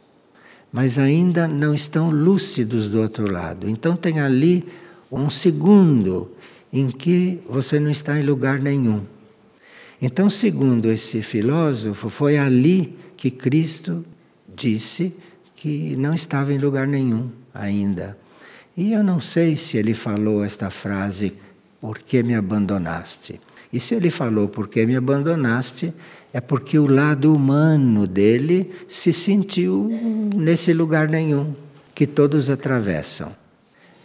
mas 0.73 0.99
ainda 0.99 1.47
não 1.47 1.75
estão 1.75 2.11
lúcidos 2.11 2.88
do 2.88 3.00
outro 3.00 3.31
lado. 3.31 3.69
Então, 3.69 3.97
tem 3.97 4.21
ali 4.21 4.66
um 5.11 5.28
segundo 5.28 6.33
em 6.73 6.88
que 6.88 7.40
você 7.49 7.78
não 7.78 7.90
está 7.90 8.19
em 8.19 8.23
lugar 8.23 8.59
nenhum. 8.59 9.02
Então, 10.00 10.28
segundo 10.31 10.90
esse 10.90 11.23
filósofo, 11.23 12.09
foi 12.09 12.38
ali 12.38 12.97
que 13.16 13.31
Cristo 13.31 14.04
disse 14.54 15.14
que 15.54 15.95
não 15.97 16.14
estava 16.14 16.52
em 16.52 16.59
lugar 16.59 16.88
nenhum 16.88 17.31
ainda. 17.54 18.19
E 18.76 18.92
eu 18.92 19.04
não 19.04 19.21
sei 19.21 19.54
se 19.54 19.76
ele 19.76 19.95
falou 19.95 20.42
esta 20.42 20.71
frase, 20.71 21.35
por 21.81 21.99
que 21.99 22.23
me 22.23 22.35
abandonaste? 22.35 23.40
E 23.73 23.81
se 23.81 23.95
ele 23.95 24.11
falou 24.11 24.49
por 24.49 24.69
que 24.69 24.85
me 24.85 24.95
abandonaste, 24.95 25.93
é 26.33 26.41
porque 26.41 26.79
o 26.79 26.87
lado 26.87 27.35
humano 27.35 28.07
dele 28.07 28.71
se 28.87 29.12
sentiu 29.12 29.88
nesse 30.35 30.73
lugar 30.73 31.09
nenhum 31.09 31.55
que 31.95 32.07
todos 32.07 32.50
atravessam. 32.50 33.33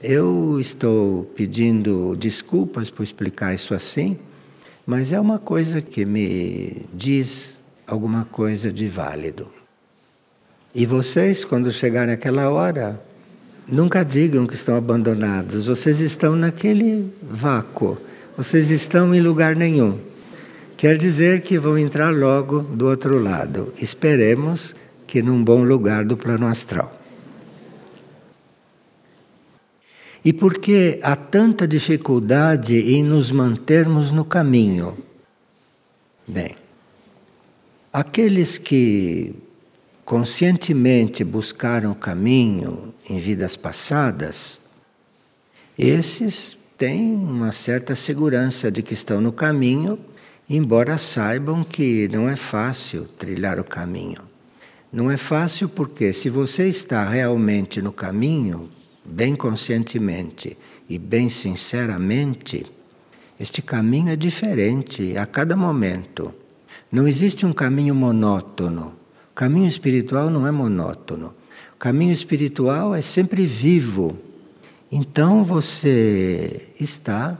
Eu 0.02 0.58
estou 0.60 1.24
pedindo 1.36 2.16
desculpas 2.16 2.90
por 2.90 3.04
explicar 3.04 3.54
isso 3.54 3.74
assim, 3.74 4.18
mas 4.86 5.12
é 5.12 5.20
uma 5.20 5.40
coisa 5.40 5.82
que 5.82 6.06
me 6.06 6.86
diz 6.94 7.62
alguma 7.86 8.26
coisa 8.26 8.72
de 8.72 8.88
válido. 8.88 9.52
E 10.76 10.86
vocês, 10.86 11.44
quando 11.44 11.72
chegarem 11.72 12.14
aquela 12.14 12.50
hora, 12.50 13.02
nunca 13.68 14.04
digam 14.04 14.46
que 14.46 14.54
estão 14.54 14.76
abandonados. 14.78 15.66
Vocês 15.66 16.00
estão 16.00 16.36
naquele 16.36 17.12
vácuo. 17.24 17.98
Vocês 18.38 18.70
estão 18.70 19.16
em 19.16 19.20
lugar 19.20 19.56
nenhum. 19.56 20.00
Quer 20.78 20.96
dizer 20.96 21.42
que 21.42 21.58
vão 21.58 21.76
entrar 21.76 22.14
logo 22.14 22.60
do 22.60 22.88
outro 22.88 23.18
lado. 23.18 23.74
Esperemos 23.82 24.76
que 25.08 25.24
num 25.24 25.44
bom 25.44 25.64
lugar 25.64 26.06
do 26.06 26.16
plano 26.16 26.46
astral. 26.46 27.02
E 30.24 30.32
por 30.32 30.60
que 30.60 31.00
há 31.02 31.16
tanta 31.16 31.68
dificuldade 31.68 32.76
em 32.76 33.02
nos 33.02 33.32
mantermos 33.32 34.12
no 34.12 34.24
caminho? 34.24 34.96
Bem, 36.28 36.56
aqueles 37.92 38.60
que 38.60 39.34
conscientemente 40.06 41.24
buscaram 41.24 41.92
o 41.92 41.96
caminho 41.96 42.94
em 43.10 43.18
vidas 43.20 43.56
passadas, 43.56 44.60
esses 45.78 46.57
têm 46.78 47.16
uma 47.16 47.52
certa 47.52 47.96
segurança 47.96 48.72
de 48.72 48.84
que 48.84 48.94
estão 48.94 49.20
no 49.20 49.32
caminho, 49.32 49.98
embora 50.48 50.98
saibam 50.98 51.64
que 51.64 52.08
não 52.10 52.30
é 52.30 52.36
fácil 52.36 53.06
trilhar 53.18 53.60
o 53.60 53.64
caminho. 53.64 54.22
Não 54.94 55.10
é 55.10 55.18
fácil 55.18 55.68
porque, 55.68 56.14
se 56.14 56.30
você 56.30 56.68
está 56.68 57.04
realmente 57.10 57.82
no 57.82 57.92
caminho, 57.92 58.70
bem 59.04 59.36
conscientemente 59.36 60.56
e 60.88 60.98
bem 61.00 61.30
sinceramente, 61.30 62.66
este 63.40 63.62
caminho 63.62 64.10
é 64.10 64.16
diferente 64.16 65.18
a 65.18 65.26
cada 65.26 65.58
momento. 65.58 66.34
Não 66.92 67.08
existe 67.08 67.46
um 67.46 67.52
caminho 67.52 67.96
monótono. 67.96 68.94
O 69.32 69.36
caminho 69.36 69.68
espiritual 69.68 70.30
não 70.30 70.48
é 70.48 70.52
monótono. 70.52 71.34
O 71.74 71.78
caminho 71.78 72.14
espiritual 72.14 72.96
é 72.96 73.02
sempre 73.02 73.46
vivo. 73.46 74.18
Então 74.92 75.44
você 75.44 76.70
está 76.80 77.38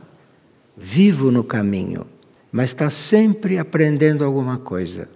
vivo 0.76 1.30
no 1.30 1.42
caminho, 1.42 2.06
mas 2.52 2.70
está 2.70 2.90
sempre 2.90 3.58
aprendendo 3.58 4.24
alguma 4.24 4.58
coisa. 4.58 5.08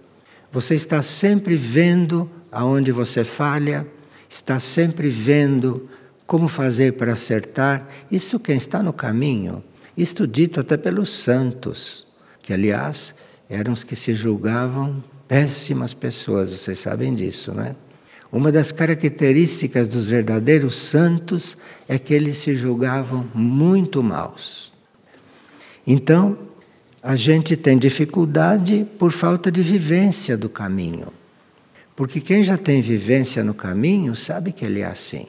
Você 0.51 0.75
está 0.75 1.01
sempre 1.01 1.55
vendo 1.55 2.29
aonde 2.51 2.91
você 2.91 3.23
falha, 3.23 3.87
está 4.29 4.59
sempre 4.59 5.09
vendo 5.09 5.89
como 6.25 6.47
fazer 6.47 6.93
para 6.93 7.13
acertar? 7.13 7.87
Isso 8.11 8.39
quem 8.39 8.57
está 8.57 8.81
no 8.81 8.93
caminho. 8.93 9.63
Isto 9.95 10.27
dito 10.27 10.59
até 10.59 10.75
pelos 10.75 11.11
santos, 11.11 12.07
que 12.41 12.53
aliás 12.53 13.13
eram 13.49 13.73
os 13.73 13.83
que 13.83 13.95
se 13.95 14.13
julgavam 14.13 15.03
péssimas 15.27 15.93
pessoas, 15.93 16.49
vocês 16.49 16.79
sabem 16.79 17.13
disso, 17.13 17.53
não 17.53 17.63
é? 17.63 17.75
Uma 18.33 18.51
das 18.51 18.71
características 18.71 19.87
dos 19.87 20.07
verdadeiros 20.07 20.75
santos 20.75 21.57
é 21.87 21.97
que 21.97 22.13
eles 22.13 22.35
se 22.37 22.55
julgavam 22.55 23.29
muito 23.33 24.03
maus. 24.03 24.73
Então, 25.87 26.37
a 27.01 27.15
gente 27.15 27.55
tem 27.55 27.77
dificuldade 27.77 28.85
por 28.99 29.11
falta 29.11 29.51
de 29.51 29.61
vivência 29.61 30.35
do 30.35 30.49
caminho. 30.49 31.07
Porque 31.95 32.19
quem 32.19 32.43
já 32.43 32.57
tem 32.57 32.81
vivência 32.81 33.43
no 33.43 33.53
caminho 33.53 34.15
sabe 34.15 34.51
que 34.51 34.65
ele 34.65 34.81
é 34.81 34.87
assim 34.87 35.27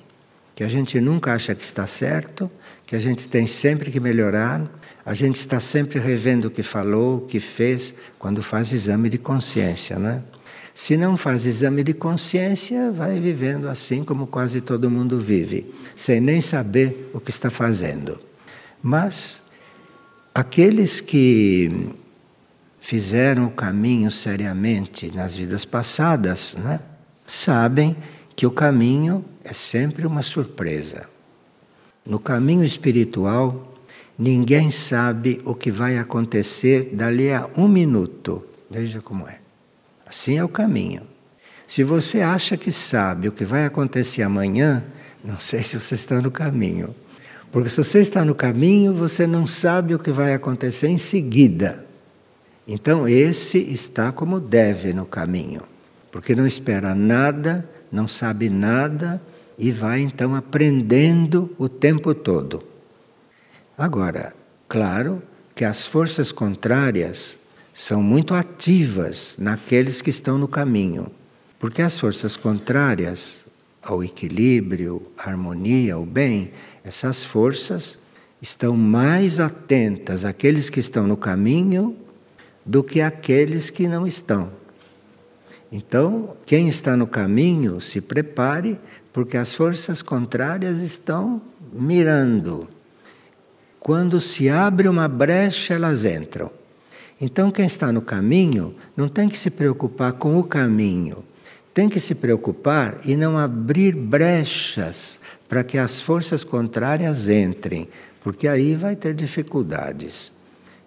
que 0.55 0.62
a 0.62 0.69
gente 0.69 1.01
nunca 1.01 1.35
acha 1.35 1.55
que 1.55 1.64
está 1.64 1.87
certo, 1.87 2.51
que 2.87 2.95
a 2.95 2.99
gente 2.99 3.27
tem 3.27 3.47
sempre 3.47 3.90
que 3.90 3.99
melhorar, 3.99 4.62
a 5.05 5.12
gente 5.12 5.37
está 5.37 5.59
sempre 5.59 5.99
revendo 5.99 6.47
o 6.47 6.51
que 6.51 6.62
falou, 6.62 7.19
o 7.19 7.21
que 7.23 7.40
fez, 7.40 7.93
quando 8.19 8.43
faz 8.43 8.73
exame 8.73 9.09
de 9.09 9.19
consciência, 9.19 9.99
né? 9.99 10.23
Se 10.75 10.97
não 10.97 11.17
faz 11.17 11.47
exame 11.47 11.85
de 11.85 11.95
consciência, 11.95 12.91
vai 12.91 13.21
vivendo 13.21 13.69
assim 13.69 14.05
como 14.05 14.27
quase 14.27 14.61
todo 14.61 14.91
mundo 14.91 15.21
vive, 15.21 15.73
sem 15.95 16.21
nem 16.21 16.41
saber 16.41 17.11
o 17.15 17.21
que 17.21 17.31
está 17.31 17.49
fazendo. 17.49 18.19
Mas 18.83 19.41
aqueles 20.35 21.01
que 21.01 21.95
fizeram 22.81 23.47
o 23.47 23.51
caminho 23.51 24.11
seriamente 24.11 25.13
nas 25.15 25.37
vidas 25.37 25.65
passadas, 25.65 26.57
né, 26.57 26.81
sabem 27.25 27.97
que 28.35 28.45
o 28.45 28.51
caminho 28.51 29.25
é 29.45 29.53
sempre 29.53 30.05
uma 30.05 30.23
surpresa. 30.23 31.09
No 32.05 32.19
caminho 32.19 32.65
espiritual, 32.65 33.75
ninguém 34.19 34.73
sabe 34.73 35.41
o 35.45 35.55
que 35.55 35.71
vai 35.71 35.99
acontecer 35.99 36.91
dali 36.93 37.33
a 37.33 37.49
um 37.57 37.69
minuto. 37.69 38.45
Veja 38.69 39.01
como 39.01 39.29
é. 39.29 39.43
Assim 40.14 40.38
é 40.38 40.44
o 40.44 40.48
caminho. 40.48 41.03
Se 41.66 41.83
você 41.83 42.20
acha 42.20 42.57
que 42.57 42.70
sabe 42.70 43.27
o 43.27 43.33
que 43.33 43.44
vai 43.44 43.66
acontecer 43.66 44.22
amanhã, 44.22 44.85
não 45.24 45.40
sei 45.40 45.64
se 45.64 45.79
você 45.79 45.96
está 45.96 46.22
no 46.22 46.31
caminho. 46.31 46.94
Porque 47.50 47.68
se 47.68 47.79
você 47.79 47.98
está 47.98 48.24
no 48.24 48.33
caminho, 48.33 48.94
você 48.94 49.27
não 49.27 49.44
sabe 49.44 49.92
o 49.92 49.98
que 49.98 50.12
vai 50.12 50.33
acontecer 50.33 50.87
em 50.87 50.98
seguida. 50.98 51.85
Então, 52.66 53.09
esse 53.09 53.59
está 53.59 54.12
como 54.12 54.38
deve 54.38 54.92
no 54.92 55.05
caminho, 55.05 55.62
porque 56.12 56.37
não 56.37 56.46
espera 56.46 56.94
nada, 56.94 57.68
não 57.90 58.07
sabe 58.07 58.48
nada 58.48 59.20
e 59.59 59.72
vai 59.72 60.00
então 60.00 60.33
aprendendo 60.37 61.53
o 61.59 61.68
tempo 61.68 62.14
todo. 62.14 62.62
Agora, 63.77 64.33
claro 64.68 65.20
que 65.57 65.64
as 65.64 65.85
forças 65.85 66.31
contrárias 66.31 67.43
são 67.75 68.01
muito 68.01 68.35
ativas 68.35 69.37
naqueles 69.37 70.01
que 70.01 70.09
estão 70.09 70.39
no 70.39 70.47
caminho, 70.47 71.11
porque 71.59 71.83
as 71.83 71.99
forças 71.99 72.37
contrárias 72.37 73.49
ao 73.83 74.03
equilíbrio, 74.03 75.03
à 75.19 75.29
harmonia, 75.29 75.95
ao 75.95 76.07
bem, 76.07 76.53
essas 76.85 77.25
forças 77.25 77.99
estão 78.41 78.77
mais 78.77 79.41
atentas 79.41 80.25
àqueles 80.25 80.71
que 80.71 80.79
estão 80.79 81.05
no 81.05 81.17
caminho 81.17 81.97
do 82.65 82.85
que 82.85 83.01
àqueles 83.01 83.71
que 83.71 83.89
não 83.89 84.07
estão. 84.07 84.53
Então, 85.73 86.37
quem 86.47 86.69
está 86.69 86.97
no 86.97 87.09
caminho, 87.09 87.81
se 87.81 88.01
prepare, 88.01 88.79
porque 89.13 89.37
as 89.37 89.53
forças 89.53 90.01
contrárias 90.01 90.81
estão 90.81 91.43
mirando. 91.73 92.69
Quando 93.81 94.21
se 94.21 94.49
abre 94.49 94.87
uma 94.89 95.09
brecha, 95.09 95.75
elas 95.75 96.05
entram. 96.05 96.51
Então, 97.20 97.50
quem 97.50 97.66
está 97.66 97.92
no 97.92 98.03
caminho 98.03 98.74
não 98.96 99.09
tem 99.09 99.29
que 99.29 99.38
se 99.38 99.50
preocupar 99.50 100.14
com 100.14 100.38
o 100.38 100.44
caminho, 100.44 101.24
tem 101.72 101.88
que 101.88 101.98
se 101.98 102.14
preocupar 102.14 103.00
e 103.05 103.16
não 103.16 103.37
abrir 103.37 103.94
brechas 103.94 105.20
para 105.48 105.64
que 105.64 105.77
as 105.77 106.00
forças 106.00 106.44
contrárias 106.44 107.29
entrem, 107.29 107.88
porque 108.22 108.46
aí 108.46 108.74
vai 108.74 108.94
ter 108.94 109.14
dificuldades. 109.14 110.33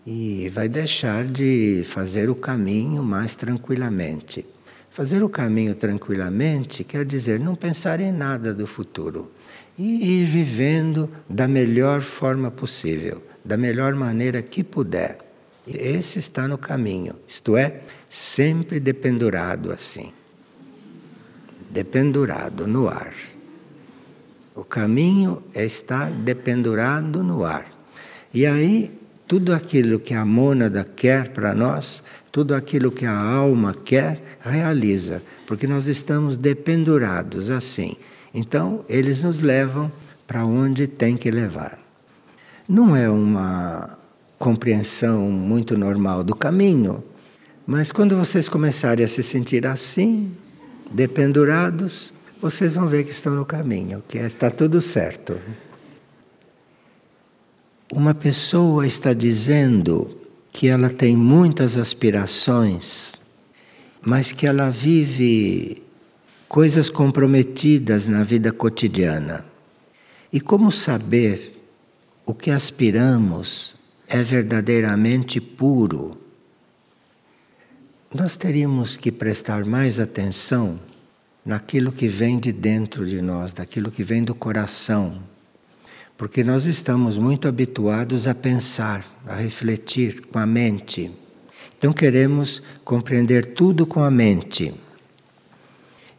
E 0.05 0.49
vai 0.49 0.69
deixar 0.69 1.25
de 1.25 1.81
fazer 1.83 2.29
o 2.29 2.35
caminho 2.35 3.03
mais 3.03 3.35
tranquilamente. 3.35 4.45
Fazer 4.89 5.21
o 5.21 5.29
caminho 5.29 5.75
tranquilamente 5.75 6.83
quer 6.83 7.05
dizer 7.05 7.39
não 7.39 7.53
pensar 7.53 7.99
em 7.99 8.11
nada 8.11 8.53
do 8.53 8.65
futuro 8.65 9.29
e 9.77 10.21
ir 10.21 10.25
vivendo 10.25 11.09
da 11.29 11.47
melhor 11.47 12.01
forma 12.01 12.49
possível, 12.49 13.21
da 13.43 13.57
melhor 13.57 13.93
maneira 13.93 14.41
que 14.41 14.63
puder. 14.63 15.26
Esse 15.67 16.19
está 16.19 16.47
no 16.47 16.58
caminho, 16.58 17.15
isto 17.27 17.58
é, 17.58 17.82
sempre 18.10 18.80
dependurado 18.80 19.71
assim. 19.71 20.12
Dependurado 21.69 22.65
no 22.65 22.88
ar. 22.88 23.13
O 24.56 24.63
caminho 24.63 25.43
é 25.53 25.65
estar 25.65 26.10
dependurado 26.10 27.21
no 27.21 27.43
ar. 27.43 27.65
E 28.34 28.45
aí, 28.45 28.91
tudo 29.27 29.53
aquilo 29.53 29.99
que 29.99 30.13
a 30.13 30.25
mônada 30.25 30.84
quer 30.84 31.30
para 31.30 31.53
nós, 31.53 32.01
tudo 32.32 32.56
aquilo 32.56 32.89
que 32.89 33.06
a 33.06 33.19
alma 33.19 33.73
quer, 33.73 34.38
realiza, 34.41 35.21
porque 35.45 35.67
nós 35.67 35.86
estamos 35.86 36.38
dependurados 36.38 37.49
assim. 37.49 37.97
Então, 38.34 38.86
eles 38.88 39.23
nos 39.23 39.41
levam 39.41 39.91
para 40.25 40.45
onde 40.45 40.88
tem 40.88 41.17
que 41.17 41.30
levar. 41.30 41.80
Não 42.67 42.95
é 42.95 43.10
uma 43.10 43.96
compreensão 44.38 45.30
muito 45.32 45.78
normal 45.78 46.23
do 46.23 46.36
caminho, 46.36 47.04
mas 47.65 47.91
quando 47.91 48.15
vocês 48.15 48.47
começarem 48.47 49.04
a 49.04 49.08
se 49.08 49.21
sentir 49.21 49.67
assim, 49.67 50.32
dependurados, 50.91 52.13
vocês 52.41 52.76
vão 52.76 52.88
ver 52.88 53.04
que 53.04 53.12
estão 53.12 53.36
no 53.36 53.45
caminho, 53.45 54.04
que 54.08 54.17
está 54.17 54.50
tudo 54.50 54.82
certo. 54.82 55.39
Uma 57.91 58.13
pessoa 58.13 58.86
está 58.86 59.13
dizendo 59.13 60.17
que 60.52 60.67
ela 60.67 60.89
tem 60.89 61.15
muitas 61.15 61.78
aspirações, 61.78 63.13
mas 64.02 64.32
que 64.32 64.45
ela 64.45 64.69
vive 64.69 65.84
coisas 66.47 66.89
comprometidas 66.89 68.08
na 68.08 68.23
vida 68.23 68.52
cotidiana. 68.52 69.45
E 70.32 70.39
como 70.39 70.71
saber 70.71 71.54
o 72.26 72.34
que 72.34 72.52
aspiramos 72.52 73.76
é 74.07 74.23
verdadeiramente 74.23 75.41
puro? 75.41 76.17
Nós 78.13 78.37
teríamos 78.37 78.95
que 78.95 79.11
prestar 79.11 79.65
mais 79.65 79.99
atenção 79.99 80.79
naquilo 81.45 81.91
que 81.91 82.07
vem 82.07 82.39
de 82.39 82.51
dentro 82.51 83.05
de 83.05 83.21
nós, 83.21 83.53
daquilo 83.53 83.91
que 83.91 84.03
vem 84.03 84.23
do 84.23 84.33
coração. 84.33 85.21
Porque 86.17 86.43
nós 86.43 86.65
estamos 86.65 87.17
muito 87.17 87.47
habituados 87.47 88.27
a 88.27 88.33
pensar, 88.33 89.05
a 89.25 89.35
refletir 89.35 90.21
com 90.21 90.39
a 90.39 90.45
mente. 90.45 91.11
Então 91.77 91.93
queremos 91.93 92.63
compreender 92.83 93.53
tudo 93.53 93.85
com 93.85 94.01
a 94.01 94.09
mente. 94.09 94.73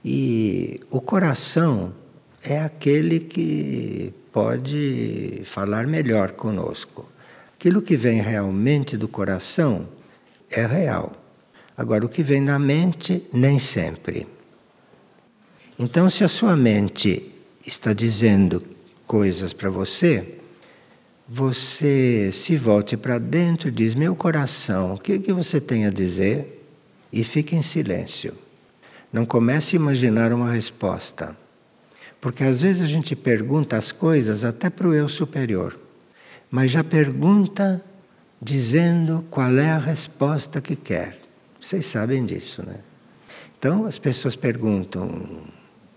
E 0.05 0.81
o 0.91 1.01
coração 1.01 1.93
é 2.43 2.61
aquele 2.61 3.19
que 3.19 4.13
pode 4.31 5.43
falar 5.45 5.87
melhor 5.87 6.33
conosco. 6.33 7.09
Aquilo 7.59 7.83
que 7.83 7.97
vem 7.97 8.21
realmente 8.21 8.97
do 8.97 9.09
coração 9.09 9.89
é 10.49 10.65
real. 10.65 11.13
Agora, 11.77 12.07
o 12.07 12.09
que 12.09 12.23
vem 12.23 12.45
da 12.45 12.57
mente, 12.57 13.27
nem 13.33 13.59
sempre. 13.59 14.29
Então, 15.77 16.09
se 16.09 16.23
a 16.23 16.29
sua 16.29 16.57
mente 16.57 17.35
está 17.67 17.93
dizendo 17.93 18.63
coisas 19.05 19.53
para 19.53 19.69
você, 19.69 20.39
você 21.29 22.31
se 22.33 22.55
volte 22.55 22.97
para 22.97 23.19
dentro 23.19 23.67
e 23.67 23.73
diz: 23.73 23.97
Meu 23.97 24.15
coração, 24.15 24.95
o 24.95 24.99
que, 24.99 25.19
que 25.19 25.33
você 25.33 25.61
tem 25.61 25.85
a 25.85 25.91
dizer? 25.91 26.65
E 27.13 27.25
fique 27.25 27.57
em 27.57 27.63
silêncio. 27.63 28.35
Não 29.13 29.27
comece 29.27 29.75
a 29.75 29.81
imaginar 29.81 30.33
uma 30.33 30.53
resposta. 30.53 31.37
Porque 32.21 32.45
às 32.45 32.61
vezes 32.61 32.83
a 32.83 32.87
gente 32.87 33.17
pergunta 33.17 33.77
as 33.77 33.91
coisas 33.91 34.45
até 34.45 34.71
para 34.71 34.87
o 34.87 34.95
eu 34.95 35.09
superior, 35.09 35.77
mas 36.51 36.71
já 36.71 36.83
pergunta 36.83 37.83
dizendo 38.41 39.25
qual 39.31 39.57
é 39.59 39.71
a 39.71 39.79
resposta 39.79 40.61
que 40.61 40.77
quer. 40.77 41.17
Vocês 41.61 41.87
sabem 41.87 42.25
disso, 42.25 42.63
né? 42.65 42.77
Então 43.59 43.87
as 43.87 43.99
pessoas 43.99 44.37
perguntam: 44.37 45.27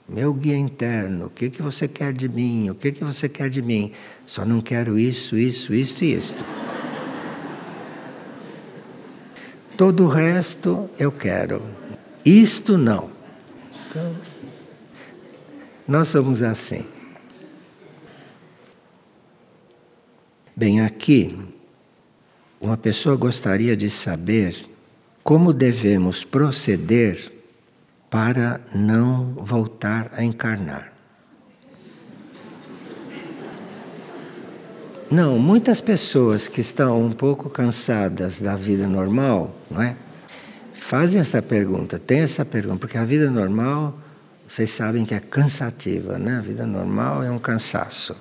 meu 0.09 0.33
guia 0.33 0.57
interno, 0.57 1.27
o 1.27 1.29
que, 1.29 1.49
que 1.49 1.61
você 1.61 1.87
quer 1.87 2.11
de 2.11 2.27
mim? 2.27 2.69
O 2.69 2.75
que, 2.75 2.91
que 2.91 3.03
você 3.03 3.29
quer 3.29 3.49
de 3.49 3.61
mim? 3.61 3.93
Só 4.25 4.43
não 4.43 4.59
quero 4.59 4.97
isso, 4.97 5.37
isso, 5.37 5.73
isso 5.73 6.03
e 6.03 6.13
isto. 6.13 6.43
Todo 9.77 10.05
o 10.05 10.07
resto 10.07 10.89
eu 10.99 11.11
quero. 11.11 11.61
Isto 12.25 12.77
não. 12.77 13.09
Então, 13.87 14.15
nós 15.87 16.09
somos 16.09 16.43
assim. 16.43 16.85
Bem, 20.61 20.79
aqui, 20.79 21.35
uma 22.61 22.77
pessoa 22.77 23.15
gostaria 23.15 23.75
de 23.75 23.89
saber 23.89 24.63
como 25.23 25.53
devemos 25.53 26.23
proceder 26.23 27.31
para 28.11 28.61
não 28.71 29.33
voltar 29.39 30.11
a 30.15 30.23
encarnar. 30.23 30.93
Não, 35.09 35.39
muitas 35.39 35.81
pessoas 35.81 36.47
que 36.47 36.61
estão 36.61 37.03
um 37.03 37.11
pouco 37.11 37.49
cansadas 37.49 38.39
da 38.39 38.55
vida 38.55 38.85
normal, 38.85 39.55
não 39.67 39.81
é? 39.81 39.95
Fazem 40.73 41.19
essa 41.19 41.41
pergunta, 41.41 41.97
tem 41.97 42.19
essa 42.19 42.45
pergunta, 42.45 42.77
porque 42.77 42.99
a 42.99 43.03
vida 43.03 43.31
normal, 43.31 43.97
vocês 44.47 44.69
sabem 44.69 45.05
que 45.05 45.15
é 45.15 45.19
cansativa, 45.19 46.19
né? 46.19 46.37
A 46.37 46.41
vida 46.41 46.67
normal 46.67 47.23
é 47.23 47.31
um 47.31 47.39
cansaço. 47.39 48.15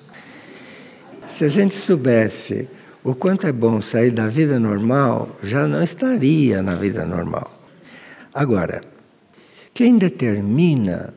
Se 1.31 1.45
a 1.45 1.49
gente 1.49 1.77
soubesse 1.77 2.69
o 3.05 3.14
quanto 3.14 3.47
é 3.47 3.53
bom 3.53 3.81
sair 3.81 4.11
da 4.11 4.27
vida 4.27 4.59
normal, 4.59 5.38
já 5.43 5.66
não 5.66 5.81
estaria 5.81 6.61
na 6.61 6.75
vida 6.75 7.07
normal. 7.07 7.62
Agora, 8.35 8.83
quem 9.73 9.97
determina 9.97 11.14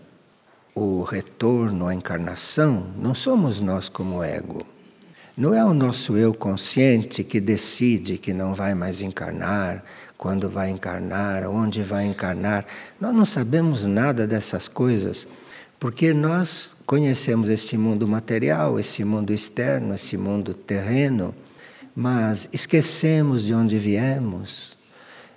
o 0.75 1.01
retorno 1.01 1.87
à 1.87 1.95
encarnação 1.95 2.91
não 2.95 3.15
somos 3.15 3.59
nós 3.59 3.89
como 3.89 4.23
ego. 4.23 4.65
Não 5.35 5.51
é 5.51 5.65
o 5.65 5.73
nosso 5.73 6.15
eu 6.15 6.31
consciente 6.31 7.23
que 7.23 7.41
decide 7.41 8.19
que 8.19 8.33
não 8.33 8.53
vai 8.53 8.75
mais 8.75 9.01
encarnar, 9.01 9.83
quando 10.15 10.47
vai 10.47 10.69
encarnar, 10.69 11.49
onde 11.49 11.81
vai 11.81 12.05
encarnar. 12.05 12.65
Nós 13.01 13.15
não 13.15 13.25
sabemos 13.25 13.87
nada 13.87 14.27
dessas 14.27 14.67
coisas, 14.67 15.27
porque 15.79 16.13
nós 16.13 16.75
conhecemos 16.85 17.49
esse 17.49 17.77
mundo 17.77 18.07
material, 18.07 18.79
esse 18.79 19.03
mundo 19.03 19.33
externo, 19.33 19.93
esse 19.93 20.15
mundo 20.15 20.53
terreno, 20.53 21.35
mas 21.95 22.49
esquecemos 22.51 23.43
de 23.43 23.53
onde 23.53 23.77
viemos, 23.77 24.77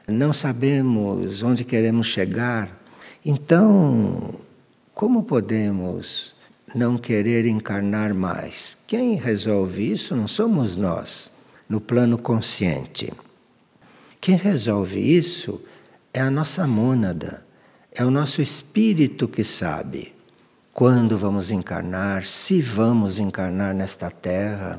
não 0.06 0.32
sabemos 0.32 1.42
onde 1.42 1.64
queremos 1.64 2.06
chegar. 2.06 2.80
Então, 3.24 4.34
como 4.94 5.24
podemos 5.24 6.34
não 6.74 6.96
querer 6.96 7.44
encarnar 7.44 8.14
mais? 8.14 8.78
Quem 8.86 9.16
resolve 9.16 9.90
isso 9.90 10.14
não 10.14 10.26
somos 10.26 10.76
nós, 10.76 11.30
no 11.68 11.80
plano 11.80 12.16
consciente. 12.16 13.12
Quem 14.20 14.36
resolve 14.36 14.98
isso 15.00 15.60
é 16.14 16.20
a 16.20 16.30
nossa 16.30 16.66
mônada, 16.66 17.44
é 17.94 18.04
o 18.04 18.10
nosso 18.10 18.40
espírito 18.40 19.28
que 19.28 19.44
sabe 19.44 20.15
quando 20.76 21.16
vamos 21.16 21.50
encarnar, 21.50 22.26
se 22.26 22.60
vamos 22.60 23.18
encarnar 23.18 23.74
nesta 23.74 24.10
terra, 24.10 24.78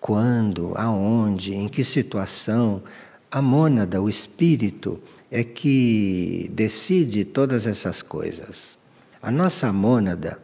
quando, 0.00 0.72
aonde, 0.74 1.54
em 1.54 1.68
que 1.68 1.84
situação. 1.84 2.82
A 3.30 3.40
mônada, 3.40 4.02
o 4.02 4.08
espírito, 4.08 5.00
é 5.30 5.44
que 5.44 6.50
decide 6.52 7.24
todas 7.24 7.68
essas 7.68 8.02
coisas. 8.02 8.76
A 9.22 9.30
nossa 9.30 9.72
mônada 9.72 10.42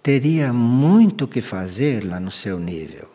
teria 0.00 0.52
muito 0.52 1.26
que 1.26 1.40
fazer 1.40 2.06
lá 2.06 2.20
no 2.20 2.30
seu 2.30 2.56
nível. 2.56 3.08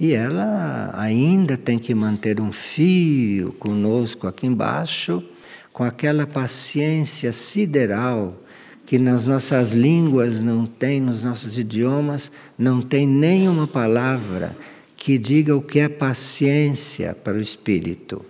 E 0.00 0.14
ela 0.14 0.90
ainda 0.94 1.58
tem 1.58 1.78
que 1.78 1.94
manter 1.94 2.40
um 2.40 2.50
fio 2.50 3.52
conosco 3.58 4.26
aqui 4.26 4.46
embaixo, 4.46 5.22
com 5.70 5.84
aquela 5.84 6.26
paciência 6.26 7.30
sideral 7.30 8.45
que 8.86 9.00
nas 9.00 9.24
nossas 9.24 9.72
línguas 9.72 10.40
não 10.40 10.64
tem, 10.64 11.00
nos 11.00 11.24
nossos 11.24 11.58
idiomas, 11.58 12.30
não 12.56 12.80
tem 12.80 13.04
nenhuma 13.04 13.66
palavra 13.66 14.56
que 14.96 15.18
diga 15.18 15.56
o 15.56 15.60
que 15.60 15.80
é 15.80 15.88
paciência 15.88 17.12
para 17.12 17.34
o 17.34 17.40
espírito. 17.40 18.24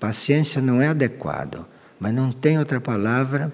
Paciência 0.00 0.62
não 0.62 0.80
é 0.80 0.88
adequado, 0.88 1.66
mas 2.00 2.14
não 2.14 2.32
tem 2.32 2.58
outra 2.58 2.80
palavra 2.80 3.52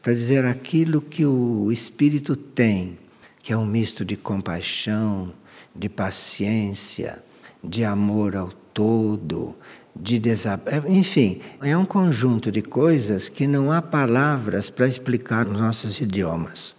para 0.00 0.12
dizer 0.12 0.44
aquilo 0.44 1.00
que 1.00 1.26
o 1.26 1.72
espírito 1.72 2.36
tem, 2.36 2.96
que 3.42 3.52
é 3.52 3.56
um 3.56 3.66
misto 3.66 4.04
de 4.04 4.16
compaixão, 4.16 5.32
de 5.74 5.88
paciência, 5.88 7.20
de 7.62 7.84
amor 7.84 8.36
ao 8.36 8.52
todo, 8.72 9.56
de 10.00 10.18
desabafo, 10.18 10.88
enfim, 10.88 11.40
é 11.62 11.76
um 11.76 11.84
conjunto 11.84 12.50
de 12.50 12.62
coisas 12.62 13.28
que 13.28 13.46
não 13.46 13.72
há 13.72 13.80
palavras 13.80 14.70
para 14.70 14.86
explicar 14.86 15.46
nos 15.46 15.60
nossos 15.60 16.00
idiomas. 16.00 16.74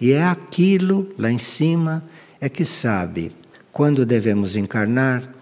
E 0.00 0.12
é 0.12 0.24
aquilo 0.24 1.12
lá 1.18 1.30
em 1.30 1.38
cima 1.38 2.04
é 2.40 2.48
que 2.48 2.64
sabe 2.64 3.32
quando 3.72 4.04
devemos 4.04 4.56
encarnar, 4.56 5.34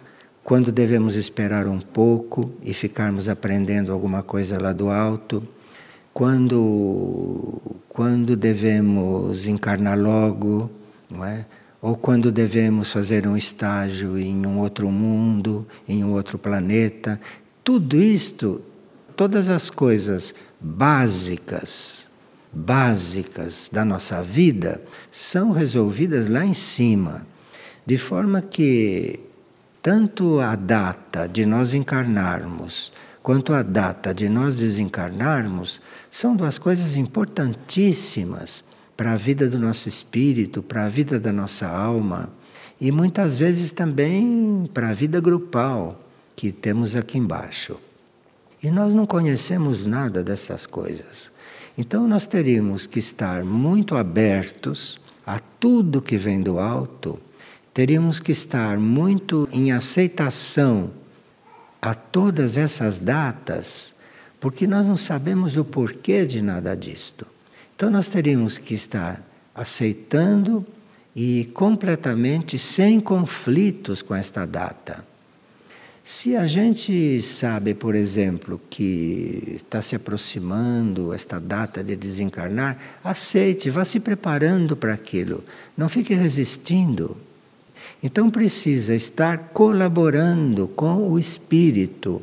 quando 0.43 0.71
devemos 0.71 1.17
esperar 1.17 1.67
um 1.67 1.81
pouco 1.81 2.53
e 2.63 2.75
ficarmos 2.75 3.29
aprendendo 3.29 3.93
alguma 3.93 4.23
coisa 4.23 4.61
lá 4.61 4.73
do 4.73 4.91
alto, 4.91 5.47
quando 6.13 7.61
quando 7.89 8.37
devemos 8.37 9.47
encarnar 9.47 9.99
logo, 9.99 10.71
não 11.09 11.25
é? 11.25 11.47
Ou 11.85 11.95
quando 11.95 12.33
devemos 12.33 12.91
fazer 12.91 13.27
um 13.27 13.37
estágio 13.37 14.19
em 14.19 14.47
um 14.47 14.59
outro 14.59 14.91
mundo, 14.91 15.67
em 15.87 16.03
um 16.03 16.13
outro 16.15 16.39
planeta. 16.39 17.21
Tudo 17.63 18.01
isto, 18.01 18.63
todas 19.15 19.51
as 19.51 19.69
coisas 19.69 20.35
básicas, 20.59 22.11
básicas 22.51 23.69
da 23.71 23.85
nossa 23.85 24.23
vida, 24.23 24.81
são 25.11 25.53
resolvidas 25.53 26.27
lá 26.27 26.43
em 26.43 26.55
cima. 26.55 27.27
De 27.85 27.99
forma 27.99 28.41
que 28.41 29.21
tanto 29.83 30.41
a 30.41 30.57
data 30.57 31.29
de 31.29 31.45
nós 31.45 31.75
encarnarmos 31.75 32.95
quanto 33.23 33.53
a 33.53 33.63
data 33.63 34.15
de 34.15 34.27
nós 34.27 34.57
desencarnarmos 34.57 35.83
são 36.11 36.35
duas 36.35 36.57
coisas 36.57 36.97
importantíssimas 36.97 38.65
para 38.97 39.13
a 39.13 39.17
vida 39.17 39.49
do 39.49 39.59
nosso 39.59 39.89
espírito, 39.89 40.63
para 40.63 40.87
a 40.87 40.89
vida 40.89 41.19
da 41.19 41.33
nossa 41.33 41.69
alma 41.69 42.31
e 42.81 42.91
muitas 42.91 43.37
vezes 43.37 43.73
também 43.73 44.69
para 44.73 44.91
a 44.91 44.93
vida 44.93 45.21
grupal 45.21 46.01
que 46.37 46.53
temos 46.53 46.97
aqui 46.97 47.19
embaixo. 47.19 47.79
E 48.63 48.71
nós 48.71 48.95
não 48.95 49.07
conhecemos 49.07 49.85
nada 49.85 50.23
dessas 50.23 50.67
coisas. 50.67 51.31
Então 51.77 52.07
nós 52.07 52.27
teríamos 52.27 52.87
que 52.87 52.99
estar 52.99 53.45
muito 53.45 53.97
abertos 53.97 55.01
a 55.27 55.39
tudo 55.39 56.03
que 56.03 56.17
vem 56.17 56.41
do 56.41 56.59
alto, 56.59 57.19
teríamos 57.73 58.21
que 58.21 58.33
estar 58.33 58.79
muito 58.79 59.49
em 59.53 59.73
aceitação 59.73 60.91
a 61.81 61.95
todas 61.95 62.57
essas 62.57 62.99
datas, 62.99 63.95
porque 64.39 64.67
nós 64.67 64.87
não 64.87 64.97
sabemos 64.97 65.57
o 65.57 65.65
porquê 65.65 66.25
de 66.25 66.41
nada 66.41 66.77
disto. 66.77 67.34
Então 67.77 67.91
nós 67.91 68.09
teríamos 68.09 68.59
que 68.59 68.75
estar 68.75 69.23
aceitando 69.55 70.65
e 71.15 71.49
completamente 71.55 72.59
sem 72.59 73.01
conflitos 73.01 74.03
com 74.03 74.15
esta 74.15 74.47
data. 74.47 75.05
Se 76.03 76.37
a 76.37 76.47
gente 76.47 77.23
sabe, 77.23 77.73
por 77.73 77.95
exemplo, 77.95 78.61
que 78.69 79.55
está 79.57 79.81
se 79.81 79.97
aproximando 79.97 81.15
esta 81.15 81.39
data 81.39 81.83
de 81.83 81.97
desencarnar, 81.97 82.77
aceite, 83.03 83.71
vá 83.71 83.87
se 83.87 83.99
preparando 83.99 84.77
para 84.77 84.93
aquilo. 84.93 85.43
Não 85.75 85.89
fique 85.89 86.13
resistindo. 86.13 87.17
Então 88.03 88.31
precisa 88.31 88.95
estar 88.95 89.49
colaborando 89.55 90.69
com 90.69 91.11
o 91.11 91.19
espírito. 91.19 92.21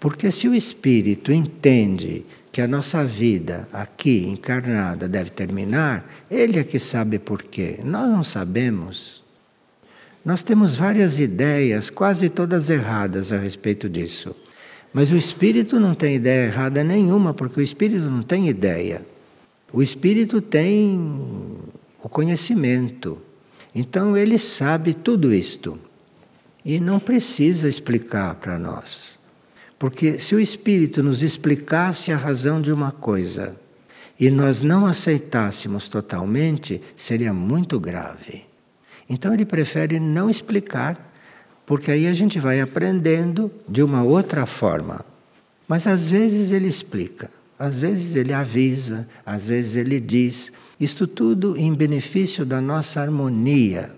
Porque 0.00 0.32
se 0.32 0.48
o 0.48 0.54
espírito 0.54 1.30
entende 1.30 2.24
que 2.58 2.62
a 2.62 2.66
nossa 2.66 3.04
vida 3.04 3.68
aqui 3.72 4.26
encarnada 4.26 5.08
deve 5.08 5.30
terminar, 5.30 6.04
ele 6.28 6.58
é 6.58 6.64
que 6.64 6.80
sabe 6.80 7.16
por 7.16 7.44
quê. 7.44 7.78
Nós 7.84 8.08
não 8.08 8.24
sabemos. 8.24 9.22
Nós 10.24 10.42
temos 10.42 10.74
várias 10.74 11.20
ideias, 11.20 11.88
quase 11.88 12.28
todas 12.28 12.68
erradas 12.68 13.30
a 13.30 13.38
respeito 13.38 13.88
disso. 13.88 14.34
Mas 14.92 15.12
o 15.12 15.16
espírito 15.16 15.78
não 15.78 15.94
tem 15.94 16.16
ideia 16.16 16.46
errada 16.48 16.82
nenhuma, 16.82 17.32
porque 17.32 17.60
o 17.60 17.62
espírito 17.62 18.06
não 18.06 18.24
tem 18.24 18.48
ideia. 18.48 19.02
O 19.72 19.80
espírito 19.80 20.40
tem 20.40 20.98
o 22.02 22.08
conhecimento. 22.08 23.22
Então 23.72 24.16
ele 24.16 24.36
sabe 24.36 24.94
tudo 24.94 25.32
isto. 25.32 25.78
E 26.64 26.80
não 26.80 26.98
precisa 26.98 27.68
explicar 27.68 28.34
para 28.34 28.58
nós. 28.58 29.17
Porque 29.78 30.18
se 30.18 30.34
o 30.34 30.40
Espírito 30.40 31.02
nos 31.02 31.22
explicasse 31.22 32.10
a 32.10 32.16
razão 32.16 32.60
de 32.60 32.72
uma 32.72 32.90
coisa 32.90 33.56
e 34.18 34.28
nós 34.28 34.60
não 34.60 34.84
aceitássemos 34.84 35.86
totalmente, 35.86 36.82
seria 36.96 37.32
muito 37.32 37.78
grave. 37.78 38.44
Então 39.08 39.32
ele 39.32 39.44
prefere 39.44 40.00
não 40.00 40.28
explicar, 40.28 41.12
porque 41.64 41.92
aí 41.92 42.08
a 42.08 42.14
gente 42.14 42.40
vai 42.40 42.60
aprendendo 42.60 43.50
de 43.68 43.82
uma 43.82 44.02
outra 44.02 44.44
forma. 44.46 45.04
Mas 45.68 45.86
às 45.86 46.08
vezes 46.08 46.50
ele 46.50 46.66
explica, 46.66 47.30
às 47.56 47.78
vezes 47.78 48.16
ele 48.16 48.32
avisa, 48.32 49.06
às 49.24 49.46
vezes 49.46 49.76
ele 49.76 50.00
diz. 50.00 50.50
Isto 50.80 51.06
tudo 51.06 51.56
em 51.56 51.72
benefício 51.74 52.44
da 52.44 52.60
nossa 52.60 53.00
harmonia, 53.00 53.92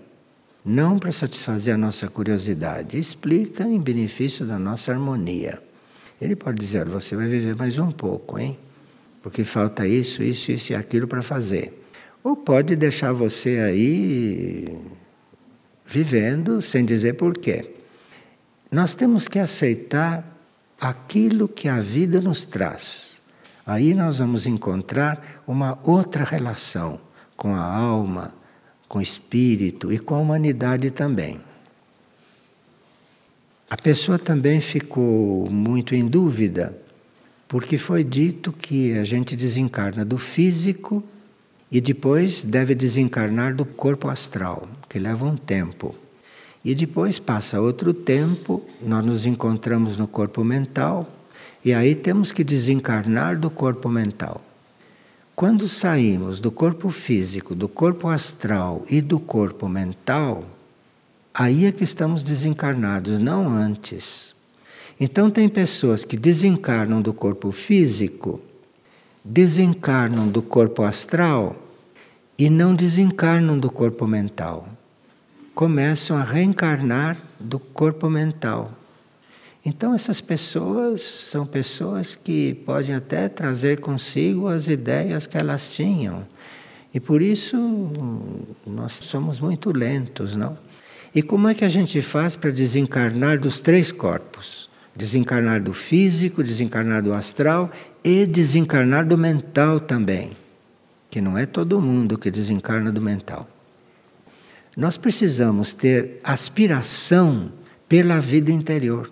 não 0.63 0.99
para 0.99 1.11
satisfazer 1.11 1.73
a 1.73 1.77
nossa 1.77 2.07
curiosidade. 2.07 2.99
Explica 2.99 3.63
em 3.63 3.79
benefício 3.79 4.45
da 4.45 4.59
nossa 4.59 4.91
harmonia. 4.91 5.61
Ele 6.21 6.35
pode 6.35 6.59
dizer: 6.59 6.87
você 6.87 7.15
vai 7.15 7.27
viver 7.27 7.55
mais 7.55 7.79
um 7.79 7.91
pouco, 7.91 8.37
hein? 8.37 8.57
Porque 9.23 9.43
falta 9.43 9.87
isso, 9.87 10.21
isso, 10.21 10.51
isso 10.51 10.71
e 10.71 10.75
aquilo 10.75 11.07
para 11.07 11.23
fazer. 11.23 11.83
Ou 12.23 12.35
pode 12.35 12.75
deixar 12.75 13.11
você 13.11 13.59
aí 13.59 14.77
vivendo 15.85 16.61
sem 16.61 16.85
dizer 16.85 17.13
porquê. 17.13 17.71
Nós 18.71 18.95
temos 18.95 19.27
que 19.27 19.39
aceitar 19.39 20.25
aquilo 20.79 21.47
que 21.47 21.67
a 21.67 21.79
vida 21.79 22.21
nos 22.21 22.45
traz. 22.45 23.21
Aí 23.65 23.93
nós 23.93 24.19
vamos 24.19 24.45
encontrar 24.47 25.43
uma 25.45 25.77
outra 25.83 26.23
relação 26.23 26.99
com 27.35 27.55
a 27.55 27.63
alma, 27.63 28.33
com 28.87 28.99
o 28.99 29.01
espírito 29.01 29.91
e 29.91 29.99
com 29.99 30.15
a 30.15 30.19
humanidade 30.19 30.89
também. 30.91 31.39
A 33.71 33.77
pessoa 33.77 34.19
também 34.19 34.59
ficou 34.59 35.49
muito 35.49 35.95
em 35.95 36.05
dúvida, 36.05 36.77
porque 37.47 37.77
foi 37.77 38.03
dito 38.03 38.51
que 38.51 38.91
a 38.97 39.05
gente 39.05 39.33
desencarna 39.33 40.03
do 40.03 40.17
físico 40.17 41.01
e 41.71 41.79
depois 41.79 42.43
deve 42.43 42.75
desencarnar 42.75 43.55
do 43.55 43.63
corpo 43.63 44.09
astral, 44.09 44.67
que 44.89 44.99
leva 44.99 45.25
um 45.25 45.37
tempo. 45.37 45.95
E 46.65 46.75
depois 46.75 47.17
passa 47.17 47.61
outro 47.61 47.93
tempo, 47.93 48.61
nós 48.81 49.05
nos 49.05 49.25
encontramos 49.25 49.97
no 49.97 50.05
corpo 50.05 50.43
mental, 50.43 51.09
e 51.63 51.73
aí 51.73 51.95
temos 51.95 52.33
que 52.33 52.43
desencarnar 52.43 53.39
do 53.39 53.49
corpo 53.49 53.87
mental. 53.87 54.43
Quando 55.33 55.69
saímos 55.69 56.41
do 56.41 56.51
corpo 56.51 56.89
físico, 56.89 57.55
do 57.55 57.69
corpo 57.69 58.09
astral 58.09 58.83
e 58.89 58.99
do 58.99 59.17
corpo 59.17 59.69
mental, 59.69 60.43
Aí 61.41 61.65
é 61.65 61.71
que 61.71 61.83
estamos 61.83 62.21
desencarnados, 62.21 63.17
não 63.17 63.49
antes. 63.49 64.35
Então, 64.99 65.27
tem 65.27 65.49
pessoas 65.49 66.05
que 66.05 66.15
desencarnam 66.15 67.01
do 67.01 67.11
corpo 67.15 67.51
físico, 67.51 68.39
desencarnam 69.25 70.27
do 70.27 70.43
corpo 70.43 70.83
astral 70.83 71.55
e 72.37 72.47
não 72.47 72.75
desencarnam 72.75 73.57
do 73.57 73.71
corpo 73.71 74.05
mental. 74.05 74.69
Começam 75.55 76.15
a 76.15 76.23
reencarnar 76.23 77.17
do 77.39 77.57
corpo 77.57 78.07
mental. 78.07 78.71
Então, 79.65 79.95
essas 79.95 80.21
pessoas 80.21 81.01
são 81.01 81.43
pessoas 81.43 82.13
que 82.13 82.53
podem 82.53 82.93
até 82.93 83.27
trazer 83.27 83.79
consigo 83.79 84.47
as 84.47 84.67
ideias 84.67 85.25
que 85.25 85.39
elas 85.39 85.67
tinham. 85.67 86.23
E 86.93 86.99
por 86.99 87.19
isso 87.19 87.57
nós 88.63 88.91
somos 88.91 89.39
muito 89.39 89.75
lentos, 89.75 90.35
não? 90.35 90.55
E 91.13 91.21
como 91.21 91.49
é 91.49 91.53
que 91.53 91.65
a 91.65 91.69
gente 91.69 92.01
faz 92.01 92.37
para 92.37 92.51
desencarnar 92.51 93.37
dos 93.37 93.59
três 93.59 93.91
corpos? 93.91 94.69
Desencarnar 94.95 95.61
do 95.61 95.73
físico, 95.73 96.43
desencarnar 96.43 97.03
do 97.03 97.13
astral 97.13 97.69
e 98.03 98.25
desencarnar 98.25 99.05
do 99.05 99.17
mental 99.17 99.79
também. 99.79 100.31
Que 101.09 101.19
não 101.19 101.37
é 101.37 101.45
todo 101.45 101.81
mundo 101.81 102.17
que 102.17 102.31
desencarna 102.31 102.91
do 102.91 103.01
mental. 103.01 103.49
Nós 104.75 104.95
precisamos 104.95 105.73
ter 105.73 106.19
aspiração 106.23 107.51
pela 107.89 108.21
vida 108.21 108.51
interior. 108.51 109.11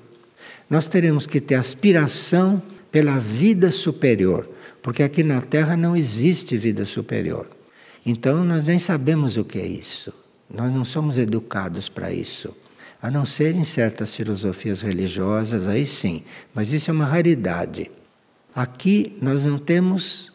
Nós 0.70 0.88
teremos 0.88 1.28
que 1.28 1.42
ter 1.42 1.56
aspiração 1.56 2.62
pela 2.90 3.20
vida 3.20 3.72
superior, 3.72 4.50
porque 4.82 5.04
aqui 5.04 5.22
na 5.22 5.42
Terra 5.42 5.76
não 5.76 5.98
existe 5.98 6.56
vida 6.56 6.86
superior. 6.86 7.46
Então 8.06 8.46
nós 8.46 8.64
nem 8.64 8.80
sabemos 8.80 9.36
o 9.36 9.44
que 9.44 9.60
é 9.60 9.68
isso. 9.68 10.14
Nós 10.50 10.74
não 10.74 10.84
somos 10.84 11.18
educados 11.18 11.88
para 11.88 12.12
isso. 12.12 12.56
A 13.02 13.10
não 13.10 13.26
ser 13.26 13.56
em 13.56 13.64
certas 13.64 14.14
filosofias 14.14 14.82
religiosas, 14.82 15.68
aí 15.68 15.86
sim, 15.86 16.24
mas 16.54 16.74
isso 16.74 16.90
é 16.90 16.94
uma 16.94 17.06
raridade. 17.06 17.90
Aqui 18.54 19.18
nós 19.22 19.46
não 19.46 19.58
temos 19.58 20.34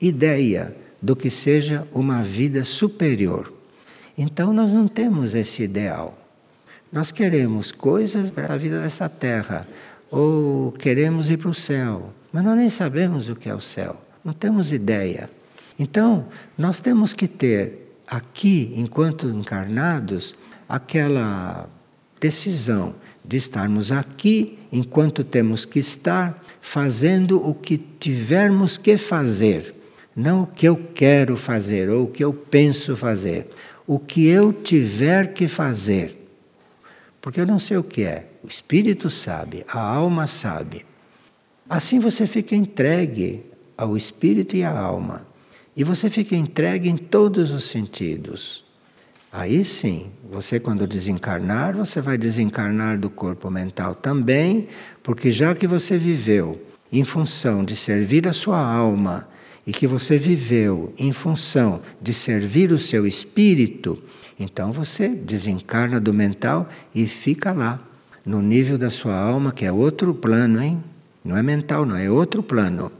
ideia 0.00 0.74
do 1.02 1.14
que 1.14 1.28
seja 1.28 1.86
uma 1.92 2.22
vida 2.22 2.64
superior. 2.64 3.52
Então 4.16 4.52
nós 4.52 4.72
não 4.72 4.88
temos 4.88 5.34
esse 5.34 5.62
ideal. 5.64 6.16
Nós 6.90 7.12
queremos 7.12 7.72
coisas 7.72 8.30
para 8.30 8.54
a 8.54 8.56
vida 8.56 8.80
dessa 8.80 9.08
terra, 9.08 9.68
ou 10.10 10.72
queremos 10.72 11.28
ir 11.30 11.36
para 11.36 11.50
o 11.50 11.54
céu, 11.54 12.14
mas 12.32 12.44
nós 12.44 12.56
nem 12.56 12.70
sabemos 12.70 13.28
o 13.28 13.36
que 13.36 13.48
é 13.48 13.54
o 13.54 13.60
céu, 13.60 14.00
não 14.24 14.32
temos 14.32 14.72
ideia. 14.72 15.28
Então, 15.78 16.26
nós 16.56 16.80
temos 16.80 17.12
que 17.12 17.28
ter 17.28 17.85
aqui, 18.06 18.72
enquanto 18.76 19.26
encarnados, 19.26 20.34
aquela 20.68 21.68
decisão 22.20 22.94
de 23.24 23.36
estarmos 23.36 23.90
aqui 23.90 24.58
enquanto 24.72 25.24
temos 25.24 25.64
que 25.64 25.78
estar, 25.78 26.42
fazendo 26.60 27.44
o 27.46 27.54
que 27.54 27.76
tivermos 27.76 28.76
que 28.76 28.96
fazer, 28.96 29.74
não 30.14 30.42
o 30.42 30.46
que 30.46 30.66
eu 30.66 30.76
quero 30.94 31.36
fazer 31.36 31.88
ou 31.88 32.04
o 32.04 32.08
que 32.08 32.24
eu 32.24 32.32
penso 32.32 32.96
fazer, 32.96 33.48
o 33.86 33.98
que 33.98 34.26
eu 34.26 34.52
tiver 34.52 35.32
que 35.32 35.48
fazer. 35.48 36.16
Porque 37.20 37.40
eu 37.40 37.46
não 37.46 37.58
sei 37.58 37.76
o 37.76 37.82
que 37.82 38.02
é, 38.02 38.26
o 38.42 38.48
espírito 38.48 39.10
sabe, 39.10 39.64
a 39.68 39.80
alma 39.80 40.26
sabe. 40.26 40.86
Assim 41.68 41.98
você 41.98 42.26
fica 42.26 42.54
entregue 42.54 43.44
ao 43.76 43.96
espírito 43.96 44.56
e 44.56 44.62
à 44.62 44.70
alma. 44.70 45.25
E 45.76 45.84
você 45.84 46.08
fica 46.08 46.34
entregue 46.34 46.88
em 46.88 46.96
todos 46.96 47.52
os 47.52 47.64
sentidos. 47.64 48.64
Aí 49.30 49.62
sim, 49.62 50.06
você 50.30 50.58
quando 50.58 50.86
desencarnar, 50.86 51.76
você 51.76 52.00
vai 52.00 52.16
desencarnar 52.16 52.98
do 52.98 53.10
corpo 53.10 53.50
mental 53.50 53.94
também, 53.94 54.68
porque 55.02 55.30
já 55.30 55.54
que 55.54 55.66
você 55.66 55.98
viveu 55.98 56.58
em 56.90 57.04
função 57.04 57.62
de 57.62 57.76
servir 57.76 58.26
a 58.26 58.32
sua 58.32 58.58
alma 58.58 59.28
e 59.66 59.72
que 59.72 59.86
você 59.86 60.16
viveu 60.16 60.94
em 60.96 61.12
função 61.12 61.82
de 62.00 62.14
servir 62.14 62.72
o 62.72 62.78
seu 62.78 63.06
espírito, 63.06 64.02
então 64.40 64.72
você 64.72 65.08
desencarna 65.08 66.00
do 66.00 66.14
mental 66.14 66.68
e 66.94 67.06
fica 67.06 67.52
lá, 67.52 67.78
no 68.24 68.40
nível 68.40 68.78
da 68.78 68.88
sua 68.88 69.14
alma, 69.14 69.52
que 69.52 69.66
é 69.66 69.72
outro 69.72 70.14
plano, 70.14 70.62
hein? 70.62 70.82
Não 71.24 71.36
é 71.36 71.42
mental, 71.42 71.84
não, 71.84 71.96
é 71.96 72.10
outro 72.10 72.42
plano. 72.42 72.90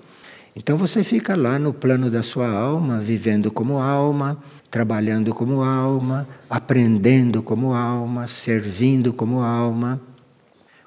Então 0.59 0.75
você 0.75 1.05
fica 1.05 1.37
lá 1.37 1.59
no 1.59 1.75
plano 1.75 2.11
da 2.11 2.23
sua 2.23 2.49
alma, 2.49 2.99
vivendo 2.99 3.51
como 3.51 3.77
alma, 3.77 4.39
trabalhando 4.71 5.35
como 5.35 5.61
alma, 5.63 6.27
aprendendo 6.49 7.43
como 7.43 7.75
alma, 7.75 8.27
servindo 8.27 9.13
como 9.13 9.43
alma, 9.43 10.01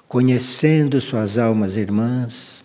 conhecendo 0.08 1.00
suas 1.00 1.38
almas 1.38 1.76
irmãs, 1.76 2.64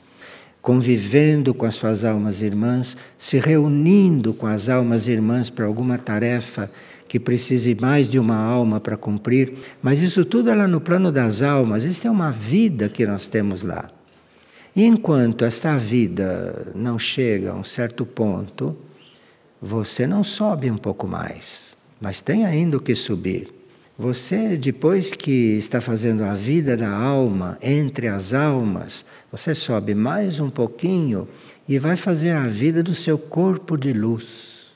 convivendo 0.63 1.53
com 1.53 1.67
as 1.67 1.75
suas 1.75 2.03
almas 2.03 2.41
irmãs, 2.41 2.97
se 3.19 3.37
reunindo 3.37 4.33
com 4.33 4.47
as 4.47 4.67
almas 4.67 5.07
irmãs 5.07 5.51
para 5.51 5.65
alguma 5.65 5.99
tarefa 5.99 6.71
que 7.07 7.19
precise 7.19 7.77
mais 7.79 8.09
de 8.09 8.17
uma 8.17 8.35
alma 8.35 8.79
para 8.79 8.97
cumprir, 8.97 9.53
mas 9.79 10.01
isso 10.01 10.25
tudo 10.25 10.49
é 10.49 10.55
lá 10.55 10.67
no 10.67 10.81
plano 10.81 11.11
das 11.11 11.43
almas, 11.43 11.83
isso 11.83 12.07
é 12.07 12.09
uma 12.09 12.31
vida 12.31 12.89
que 12.89 13.05
nós 13.05 13.27
temos 13.27 13.61
lá. 13.61 13.85
Enquanto 14.77 15.45
esta 15.45 15.77
vida 15.77 16.73
não 16.75 16.99
chega 16.99 17.51
a 17.51 17.55
um 17.55 17.63
certo 17.63 18.05
ponto, 18.05 18.75
você 19.61 20.05
não 20.05 20.21
sobe 20.21 20.69
um 20.69 20.77
pouco 20.77 21.07
mais, 21.07 21.77
mas 22.01 22.19
tem 22.19 22.45
ainda 22.45 22.75
o 22.75 22.81
que 22.81 22.93
subir. 22.93 23.53
Você, 23.97 24.57
depois 24.57 25.13
que 25.13 25.55
está 25.55 25.79
fazendo 25.79 26.25
a 26.25 26.33
vida 26.33 26.75
da 26.75 26.89
alma 26.93 27.57
entre 27.61 28.09
as 28.09 28.33
almas, 28.33 29.05
você 29.31 29.55
sobe 29.55 29.95
mais 29.95 30.41
um 30.41 30.49
pouquinho 30.49 31.25
e 31.69 31.79
vai 31.79 31.95
fazer 31.95 32.31
a 32.31 32.45
vida 32.45 32.83
do 32.83 32.93
seu 32.93 33.17
corpo 33.17 33.77
de 33.77 33.93
luz. 33.93 34.71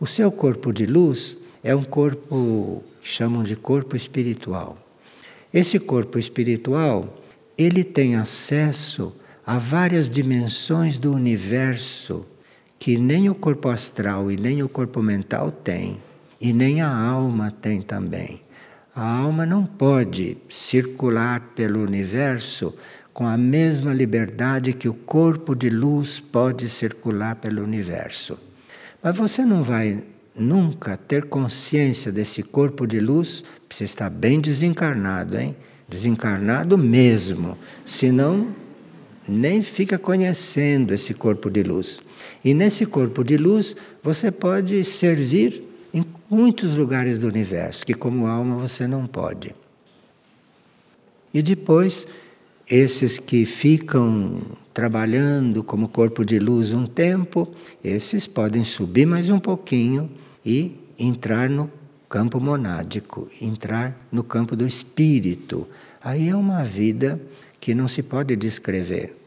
O 0.00 0.08
seu 0.08 0.32
corpo 0.32 0.72
de 0.72 0.86
luz 0.86 1.38
é 1.62 1.72
um 1.72 1.84
corpo 1.84 2.82
que 3.00 3.08
chamam 3.08 3.44
de 3.44 3.54
corpo 3.54 3.94
espiritual. 3.94 4.76
Esse 5.54 5.78
corpo 5.78 6.18
espiritual, 6.18 7.22
ele 7.56 7.84
tem 7.84 8.16
acesso 8.16 9.14
Há 9.52 9.58
várias 9.58 10.08
dimensões 10.08 10.96
do 10.96 11.12
universo 11.12 12.24
que 12.78 12.96
nem 12.96 13.28
o 13.28 13.34
corpo 13.34 13.68
astral 13.68 14.30
e 14.30 14.36
nem 14.36 14.62
o 14.62 14.68
corpo 14.68 15.02
mental 15.02 15.50
têm, 15.50 15.98
e 16.40 16.52
nem 16.52 16.80
a 16.80 16.88
alma 16.88 17.50
tem 17.50 17.82
também. 17.82 18.42
A 18.94 19.04
alma 19.04 19.44
não 19.44 19.66
pode 19.66 20.38
circular 20.48 21.40
pelo 21.56 21.82
universo 21.82 22.72
com 23.12 23.26
a 23.26 23.36
mesma 23.36 23.92
liberdade 23.92 24.72
que 24.72 24.88
o 24.88 24.94
corpo 24.94 25.56
de 25.56 25.68
luz 25.68 26.20
pode 26.20 26.68
circular 26.68 27.34
pelo 27.34 27.64
universo. 27.64 28.38
Mas 29.02 29.16
você 29.16 29.44
não 29.44 29.64
vai 29.64 30.00
nunca 30.32 30.96
ter 30.96 31.24
consciência 31.24 32.12
desse 32.12 32.44
corpo 32.44 32.86
de 32.86 33.00
luz, 33.00 33.42
você 33.68 33.82
está 33.82 34.08
bem 34.08 34.40
desencarnado, 34.40 35.36
hein? 35.36 35.56
Desencarnado 35.88 36.78
mesmo, 36.78 37.58
senão 37.84 38.59
nem 39.30 39.62
fica 39.62 39.96
conhecendo 39.96 40.92
esse 40.92 41.14
corpo 41.14 41.48
de 41.48 41.62
luz. 41.62 42.00
E 42.44 42.52
nesse 42.52 42.84
corpo 42.84 43.22
de 43.22 43.36
luz 43.36 43.76
você 44.02 44.30
pode 44.30 44.82
servir 44.84 45.62
em 45.94 46.04
muitos 46.28 46.74
lugares 46.74 47.18
do 47.18 47.28
universo, 47.28 47.86
que 47.86 47.94
como 47.94 48.26
alma 48.26 48.56
você 48.56 48.86
não 48.86 49.06
pode. 49.06 49.54
E 51.32 51.40
depois, 51.42 52.08
esses 52.68 53.18
que 53.18 53.44
ficam 53.44 54.40
trabalhando 54.74 55.62
como 55.62 55.88
corpo 55.88 56.24
de 56.24 56.38
luz 56.38 56.72
um 56.72 56.86
tempo, 56.86 57.48
esses 57.84 58.26
podem 58.26 58.64
subir 58.64 59.06
mais 59.06 59.30
um 59.30 59.38
pouquinho 59.38 60.10
e 60.44 60.76
entrar 60.98 61.48
no 61.48 61.70
campo 62.08 62.40
monádico, 62.40 63.28
entrar 63.40 63.96
no 64.10 64.24
campo 64.24 64.56
do 64.56 64.66
espírito. 64.66 65.68
Aí 66.02 66.28
é 66.28 66.34
uma 66.34 66.64
vida 66.64 67.20
que 67.60 67.74
não 67.74 67.86
se 67.86 68.02
pode 68.02 68.34
descrever 68.34 69.19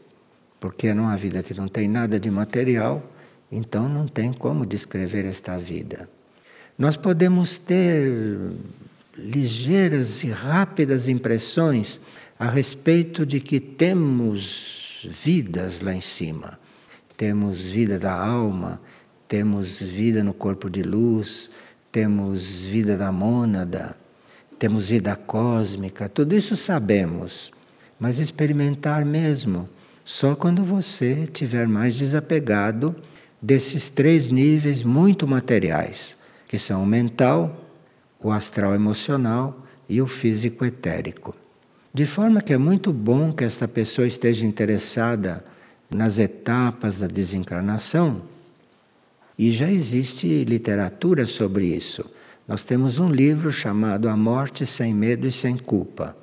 porque 0.64 0.94
numa 0.94 1.14
vida 1.14 1.42
que 1.42 1.52
não 1.52 1.68
tem 1.68 1.86
nada 1.86 2.18
de 2.18 2.30
material, 2.30 3.04
então 3.52 3.86
não 3.86 4.08
tem 4.08 4.32
como 4.32 4.64
descrever 4.64 5.26
esta 5.26 5.58
vida. 5.58 6.08
Nós 6.78 6.96
podemos 6.96 7.58
ter 7.58 8.50
ligeiras 9.14 10.24
e 10.24 10.28
rápidas 10.28 11.06
impressões 11.06 12.00
a 12.38 12.48
respeito 12.48 13.26
de 13.26 13.40
que 13.40 13.60
temos 13.60 15.06
vidas 15.22 15.82
lá 15.82 15.94
em 15.94 16.00
cima. 16.00 16.58
Temos 17.14 17.66
vida 17.66 17.98
da 17.98 18.14
alma, 18.14 18.80
temos 19.28 19.82
vida 19.82 20.24
no 20.24 20.32
corpo 20.32 20.70
de 20.70 20.82
luz, 20.82 21.50
temos 21.92 22.62
vida 22.62 22.96
da 22.96 23.12
mônada, 23.12 23.94
temos 24.58 24.88
vida 24.88 25.14
cósmica, 25.14 26.08
tudo 26.08 26.34
isso 26.34 26.56
sabemos, 26.56 27.52
mas 28.00 28.18
experimentar 28.18 29.04
mesmo 29.04 29.68
só 30.04 30.34
quando 30.34 30.62
você 30.62 31.22
estiver 31.22 31.66
mais 31.66 31.96
desapegado 31.96 32.94
desses 33.40 33.88
três 33.88 34.28
níveis 34.28 34.82
muito 34.82 35.26
materiais, 35.26 36.16
que 36.46 36.58
são 36.58 36.82
o 36.82 36.86
mental, 36.86 37.64
o 38.20 38.30
astral 38.30 38.74
emocional 38.74 39.64
e 39.88 40.02
o 40.02 40.06
físico 40.06 40.64
etérico. 40.64 41.34
De 41.92 42.04
forma 42.04 42.42
que 42.42 42.52
é 42.52 42.58
muito 42.58 42.92
bom 42.92 43.32
que 43.32 43.44
esta 43.44 43.66
pessoa 43.66 44.06
esteja 44.06 44.46
interessada 44.46 45.44
nas 45.90 46.18
etapas 46.18 46.98
da 46.98 47.06
desencarnação, 47.06 48.22
e 49.38 49.50
já 49.52 49.70
existe 49.70 50.44
literatura 50.44 51.26
sobre 51.26 51.66
isso. 51.66 52.04
Nós 52.46 52.62
temos 52.62 52.98
um 52.98 53.10
livro 53.10 53.52
chamado 53.52 54.08
A 54.08 54.16
Morte 54.16 54.64
Sem 54.64 54.94
Medo 54.94 55.26
e 55.26 55.32
Sem 55.32 55.56
Culpa, 55.56 56.16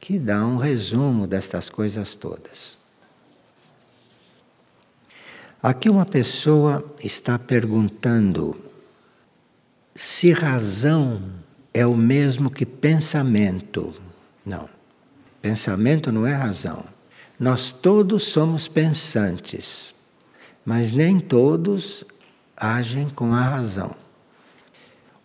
que 0.00 0.18
dá 0.18 0.44
um 0.44 0.56
resumo 0.56 1.26
destas 1.26 1.70
coisas 1.70 2.14
todas. 2.14 2.85
Aqui 5.66 5.90
uma 5.90 6.06
pessoa 6.06 6.94
está 7.02 7.36
perguntando 7.36 8.56
se 9.96 10.30
razão 10.30 11.18
é 11.74 11.84
o 11.84 11.96
mesmo 11.96 12.48
que 12.48 12.64
pensamento. 12.64 13.92
Não. 14.44 14.68
Pensamento 15.42 16.12
não 16.12 16.24
é 16.24 16.32
razão. 16.32 16.84
Nós 17.36 17.72
todos 17.72 18.26
somos 18.26 18.68
pensantes, 18.68 19.92
mas 20.64 20.92
nem 20.92 21.18
todos 21.18 22.04
agem 22.56 23.08
com 23.08 23.34
a 23.34 23.42
razão. 23.42 23.90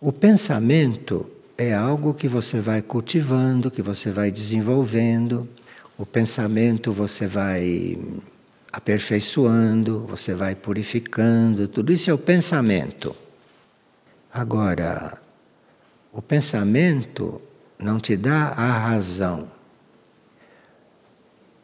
O 0.00 0.10
pensamento 0.10 1.24
é 1.56 1.72
algo 1.72 2.12
que 2.12 2.26
você 2.26 2.58
vai 2.58 2.82
cultivando, 2.82 3.70
que 3.70 3.80
você 3.80 4.10
vai 4.10 4.32
desenvolvendo. 4.32 5.48
O 5.96 6.04
pensamento 6.04 6.90
você 6.90 7.28
vai 7.28 7.96
aperfeiçoando, 8.72 10.06
você 10.06 10.34
vai 10.34 10.54
purificando, 10.54 11.68
tudo 11.68 11.92
isso 11.92 12.10
é 12.10 12.14
o 12.14 12.18
pensamento. 12.18 13.14
Agora, 14.32 15.20
o 16.10 16.22
pensamento 16.22 17.40
não 17.78 18.00
te 18.00 18.16
dá 18.16 18.48
a 18.56 18.72
razão. 18.78 19.50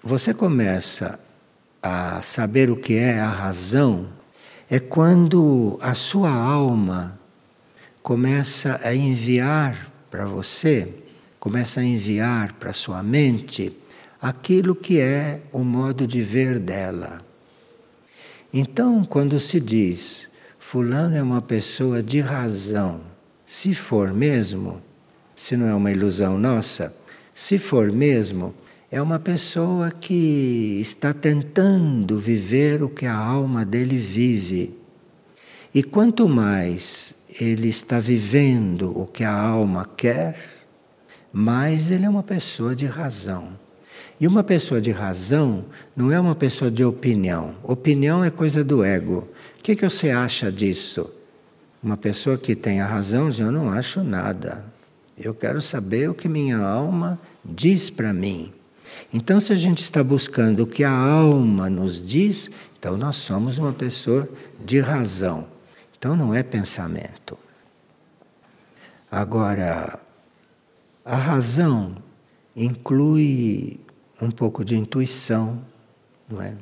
Você 0.03 0.35
começa 0.35 1.19
a 1.83 2.21
saber 2.21 2.71
o 2.71 2.77
que 2.77 2.95
é 2.95 3.21
a 3.21 3.29
razão 3.29 4.09
é 4.71 4.79
quando 4.79 5.79
a 5.81 5.95
sua 5.95 6.31
alma 6.31 7.19
começa 8.03 8.79
a 8.85 8.95
enviar 8.95 9.91
para 10.11 10.27
você, 10.27 10.95
começa 11.41 11.81
a 11.81 11.85
enviar 11.85 12.53
para 12.55 12.73
sua 12.73 13.03
mente 13.03 13.75
aquilo 14.21 14.75
que 14.75 14.99
é 14.99 15.41
o 15.53 15.61
modo 15.61 16.07
de 16.07 16.21
ver 16.23 16.59
dela. 16.59 17.21
Então, 18.53 19.05
quando 19.05 19.39
se 19.39 19.61
diz 19.61 20.29
Fulano 20.59 21.17
é 21.17 21.23
uma 21.23 21.41
pessoa 21.41 22.03
de 22.03 22.21
razão, 22.21 23.01
se 23.47 23.75
for 23.75 24.13
mesmo, 24.13 24.83
se 25.35 25.57
não 25.57 25.67
é 25.67 25.75
uma 25.75 25.91
ilusão 25.91 26.39
nossa, 26.39 26.95
se 27.35 27.57
for 27.57 27.93
mesmo, 27.93 28.55
é 28.91 29.01
uma 29.01 29.19
pessoa 29.19 29.91
que 29.91 30.79
está 30.81 31.15
tentando 31.15 32.19
viver 32.19 32.83
o 32.83 32.89
que 32.89 33.07
a 33.07 33.15
alma 33.15 33.65
dele 33.65 33.97
vive. 33.97 34.75
E 35.75 35.83
quanto 35.83 36.29
mais 36.29 37.17
ele 37.41 37.69
está 37.69 38.01
vivendo 38.01 38.99
o 38.99 39.07
que 39.07 39.23
a 39.23 39.33
alma 39.33 39.89
quer, 39.97 40.37
mais 41.33 41.91
ele 41.91 42.07
é 42.07 42.09
uma 42.09 42.23
pessoa 42.23 42.75
de 42.75 42.87
razão. 42.87 43.68
E 44.21 44.27
uma 44.27 44.43
pessoa 44.43 44.81
de 44.81 44.91
razão 44.91 45.65
não 45.95 46.11
é 46.11 46.19
uma 46.19 46.35
pessoa 46.35 46.71
de 46.71 46.85
opinião. 46.85 47.55
Opinião 47.63 48.25
é 48.25 48.31
coisa 48.31 48.65
do 48.65 48.83
ego. 48.83 49.29
O 49.59 49.63
que, 49.63 49.77
que 49.77 49.89
você 49.89 50.11
acha 50.11 50.51
disso? 50.51 51.09
Uma 51.83 51.97
pessoa 51.97 52.37
que 52.37 52.57
tem 52.57 52.81
a 52.81 52.87
razão 52.87 53.29
diz: 53.29 53.39
Eu 53.39 53.53
não 53.53 53.71
acho 53.71 54.03
nada. 54.03 54.65
Eu 55.17 55.35
quero 55.35 55.61
saber 55.61 56.11
o 56.11 56.15
que 56.15 56.29
minha 56.29 56.59
alma 56.59 57.19
diz 57.45 57.91
para 57.91 58.13
mim. 58.13 58.53
Então, 59.13 59.41
se 59.41 59.53
a 59.53 59.57
gente 59.57 59.83
está 59.83 60.03
buscando 60.03 60.63
o 60.63 60.67
que 60.67 60.83
a 60.83 60.91
alma 60.91 61.69
nos 61.71 62.05
diz, 62.05 62.51
então 62.79 62.97
nós 62.97 63.17
somos 63.17 63.59
uma 63.59 63.73
pessoa 63.73 64.29
de 64.65 64.81
razão. 64.81 65.47
Então, 65.97 66.17
não 66.17 66.35
é 66.35 66.43
pensamento. 66.43 67.39
Agora, 69.11 69.99
a 71.05 71.17
razão 71.17 71.97
inclui 72.55 73.81
um 74.21 74.31
pouco 74.31 74.65
de 74.65 74.77
intuição, 74.77 75.61
não 76.29 76.43
é? 76.43 76.55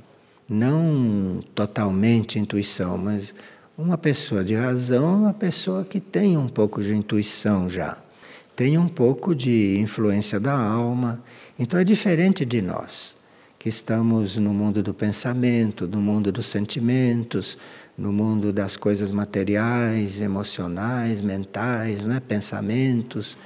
Não 0.49 1.41
totalmente 1.55 2.39
intuição, 2.39 2.97
mas 2.97 3.35
uma 3.77 3.99
pessoa 3.99 4.45
de 4.45 4.55
razão 4.55 5.05
é 5.05 5.17
uma 5.17 5.35
pessoa 5.35 5.85
que 5.85 6.01
tem 6.01 6.37
um 6.37 6.49
pouco 6.49 6.83
de 6.83 6.95
intuição 6.95 7.69
já, 7.69 7.99
tem 8.55 8.79
um 8.79 8.89
pouco 8.89 9.35
de 9.35 9.79
influência 9.79 10.41
da 10.41 10.57
alma. 10.57 11.23
Então 11.59 11.79
é 11.79 11.85
diferente 11.85 12.45
de 12.45 12.63
nós, 12.63 13.17
que 13.59 13.69
estamos 13.69 14.39
no 14.39 14.55
mundo 14.55 14.83
do 14.83 14.95
pensamento, 14.95 15.87
no 15.87 16.01
mundo 16.01 16.31
dos 16.33 16.47
sentimentos, 16.47 17.59
no 17.99 18.13
mundo 18.13 18.53
das 18.53 18.77
coisas 18.77 19.11
materiais, 19.11 20.21
emocionais, 20.21 21.21
mentais, 21.21 22.05
não 22.05 22.17
é? 22.17 22.21
pensamentos. 22.21 23.37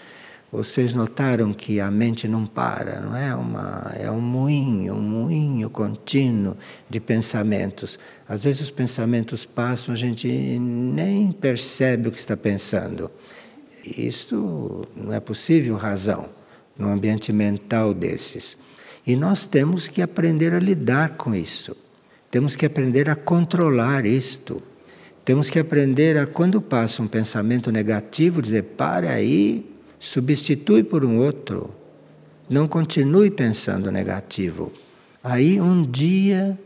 Vocês 0.53 0.93
notaram 0.93 1.53
que 1.53 1.79
a 1.79 1.89
mente 1.93 2.27
não 2.27 2.45
para, 2.45 3.01
não 3.01 3.17
é? 3.17 3.33
Uma, 3.37 3.93
é 3.97 4.11
um 4.11 4.21
moinho, 4.21 4.95
um 4.95 5.01
moinho 5.01 5.71
contínuo 5.71 6.57
de 6.89 6.99
pensamentos. 6.99 8.01
Às 8.29 8.43
vezes 8.43 8.63
os 8.63 8.71
pensamentos 8.71 9.47
passam, 9.47 9.95
a 9.95 9.97
gente 9.97 10.27
nem 10.29 11.31
percebe 11.31 12.09
o 12.09 12.13
que 12.13 12.19
está 12.19 12.37
pensando. 12.37 13.09
Isto 13.85 14.89
não 14.97 15.13
é 15.13 15.21
possível 15.21 15.77
razão 15.77 16.29
num 16.77 16.93
ambiente 16.93 17.33
mental 17.33 17.95
desses. 17.95 18.57
E 19.07 19.15
nós 19.15 19.47
temos 19.47 19.87
que 19.87 20.03
aprender 20.03 20.53
a 20.53 20.59
lidar 20.59 21.11
com 21.17 21.33
isso. 21.33 21.77
Temos 22.29 22.57
que 22.57 22.67
aprender 22.67 23.09
a 23.09 23.15
controlar 23.15 24.05
isto. 24.05 24.61
Temos 25.25 25.49
que 25.49 25.61
aprender 25.61 26.19
a, 26.19 26.27
quando 26.27 26.61
passa 26.61 27.03
um 27.03 27.07
pensamento 27.07 27.71
negativo, 27.71 28.43
dizer: 28.43 28.63
para 28.63 29.11
aí, 29.11 29.70
substitui 30.01 30.83
por 30.83 31.05
um 31.05 31.19
outro. 31.19 31.73
Não 32.49 32.67
continue 32.67 33.31
pensando 33.31 33.93
negativo. 33.93 34.73
Aí 35.23 35.61
um 35.61 35.83
dia 35.83 36.59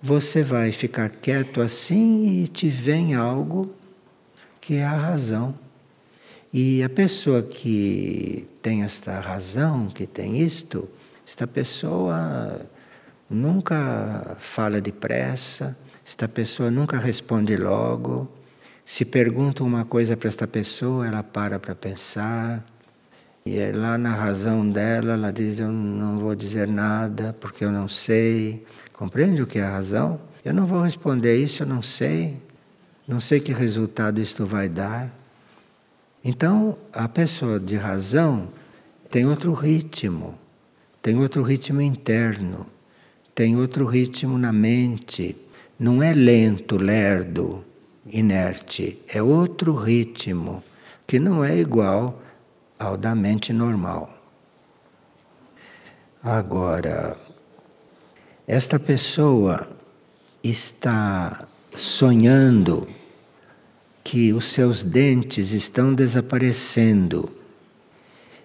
você 0.00 0.42
vai 0.42 0.70
ficar 0.70 1.10
quieto 1.10 1.60
assim 1.60 2.42
e 2.42 2.48
te 2.48 2.68
vem 2.68 3.14
algo 3.14 3.74
que 4.60 4.76
é 4.76 4.86
a 4.86 4.96
razão. 4.96 5.54
E 6.52 6.82
a 6.82 6.88
pessoa 6.88 7.42
que 7.42 8.48
tem 8.62 8.82
esta 8.82 9.20
razão, 9.20 9.88
que 9.88 10.06
tem 10.06 10.40
isto, 10.40 10.88
esta 11.26 11.46
pessoa 11.46 12.62
nunca 13.28 14.36
fala 14.38 14.80
depressa, 14.80 15.76
esta 16.06 16.26
pessoa 16.26 16.70
nunca 16.70 16.98
responde 16.98 17.54
logo, 17.56 18.30
se 18.88 19.04
pergunta 19.04 19.62
uma 19.62 19.84
coisa 19.84 20.16
para 20.16 20.28
esta 20.28 20.46
pessoa, 20.46 21.06
ela 21.06 21.22
para 21.22 21.58
para 21.58 21.74
pensar. 21.74 22.64
E 23.44 23.58
é 23.58 23.70
lá 23.70 23.98
na 23.98 24.14
razão 24.14 24.66
dela, 24.66 25.12
ela 25.12 25.30
diz: 25.30 25.58
Eu 25.58 25.70
não 25.70 26.18
vou 26.18 26.34
dizer 26.34 26.66
nada 26.66 27.36
porque 27.38 27.66
eu 27.66 27.70
não 27.70 27.86
sei. 27.86 28.64
Compreende 28.94 29.42
o 29.42 29.46
que 29.46 29.58
é 29.58 29.62
a 29.62 29.70
razão? 29.72 30.18
Eu 30.42 30.54
não 30.54 30.64
vou 30.64 30.80
responder 30.80 31.36
isso, 31.36 31.64
eu 31.64 31.66
não 31.66 31.82
sei. 31.82 32.42
Não 33.06 33.20
sei 33.20 33.40
que 33.40 33.52
resultado 33.52 34.22
isto 34.22 34.46
vai 34.46 34.70
dar. 34.70 35.14
Então, 36.24 36.78
a 36.90 37.06
pessoa 37.06 37.60
de 37.60 37.76
razão 37.76 38.48
tem 39.10 39.26
outro 39.26 39.52
ritmo, 39.52 40.34
tem 41.02 41.18
outro 41.18 41.42
ritmo 41.42 41.82
interno, 41.82 42.66
tem 43.34 43.54
outro 43.54 43.84
ritmo 43.84 44.38
na 44.38 44.50
mente. 44.50 45.36
Não 45.78 46.02
é 46.02 46.14
lento, 46.14 46.78
lerdo, 46.78 47.67
inerte, 48.10 49.00
é 49.08 49.22
outro 49.22 49.74
ritmo 49.74 50.62
que 51.06 51.18
não 51.18 51.44
é 51.44 51.56
igual 51.58 52.22
ao 52.78 52.96
da 52.96 53.14
mente 53.14 53.52
normal. 53.52 54.14
Agora, 56.22 57.16
esta 58.46 58.78
pessoa 58.78 59.68
está 60.42 61.46
sonhando 61.74 62.88
que 64.02 64.32
os 64.32 64.46
seus 64.46 64.82
dentes 64.82 65.52
estão 65.52 65.94
desaparecendo 65.94 67.30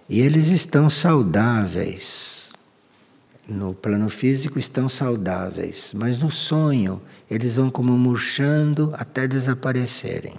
e 0.08 0.20
eles 0.20 0.48
estão 0.48 0.90
saudáveis. 0.90 2.50
No 3.48 3.74
plano 3.74 4.08
físico 4.08 4.58
estão 4.58 4.88
saudáveis, 4.88 5.92
mas 5.94 6.18
no 6.18 6.30
sonho 6.30 7.00
eles 7.30 7.56
vão 7.56 7.70
como 7.70 7.96
murchando 7.96 8.92
até 8.96 9.26
desaparecerem. 9.26 10.34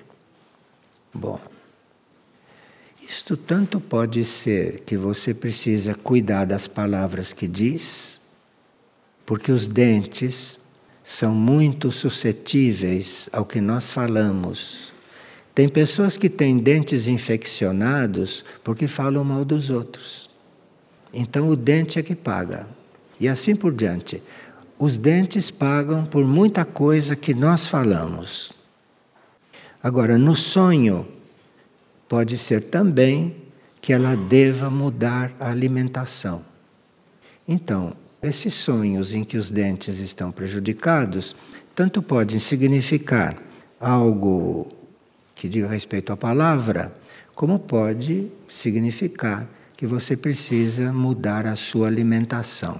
Bom, 1.13 1.39
isto 3.07 3.37
tanto 3.37 3.79
pode 3.79 4.25
ser 4.25 4.81
que 4.81 4.97
você 4.97 5.33
precisa 5.33 5.93
cuidar 5.95 6.45
das 6.45 6.67
palavras 6.67 7.31
que 7.31 7.47
diz, 7.47 8.19
porque 9.25 9.51
os 9.51 9.67
dentes 9.67 10.59
são 11.03 11.33
muito 11.33 11.91
suscetíveis 11.91 13.29
ao 13.31 13.45
que 13.45 13.61
nós 13.61 13.91
falamos. 13.91 14.91
Tem 15.53 15.69
pessoas 15.69 16.17
que 16.17 16.29
têm 16.29 16.57
dentes 16.57 17.07
infeccionados 17.07 18.43
porque 18.63 18.87
falam 18.87 19.23
mal 19.23 19.45
dos 19.45 19.69
outros. 19.69 20.29
Então 21.13 21.47
o 21.47 21.55
dente 21.55 21.97
é 21.97 22.03
que 22.03 22.15
paga. 22.15 22.67
E 23.19 23.27
assim 23.27 23.55
por 23.55 23.71
diante. 23.71 24.21
Os 24.77 24.97
dentes 24.97 25.49
pagam 25.49 26.05
por 26.05 26.25
muita 26.25 26.65
coisa 26.65 27.15
que 27.15 27.33
nós 27.33 27.65
falamos. 27.65 28.51
Agora, 29.81 30.17
no 30.17 30.35
sonho, 30.35 31.07
pode 32.09 32.37
ser 32.37 32.63
também 32.63 33.37
que 33.79 33.93
ela 33.93 34.17
deva 34.17 34.69
mudar 34.69 35.31
a 35.39 35.49
alimentação. 35.49 36.43
Então, 37.47 37.93
esses 38.21 38.53
sonhos 38.53 39.13
em 39.13 39.23
que 39.23 39.37
os 39.37 39.49
dentes 39.49 39.99
estão 39.99 40.31
prejudicados, 40.31 41.35
tanto 41.73 42.01
podem 42.01 42.39
significar 42.39 43.41
algo 43.79 44.67
que 45.33 45.47
diga 45.47 45.67
respeito 45.67 46.11
à 46.11 46.17
palavra, 46.17 46.93
como 47.33 47.59
pode 47.59 48.29
significar 48.49 49.47
que 49.77 49.85
você 49.85 50.17
precisa 50.17 50.91
mudar 50.91 51.45
a 51.45 51.55
sua 51.55 51.87
alimentação. 51.87 52.79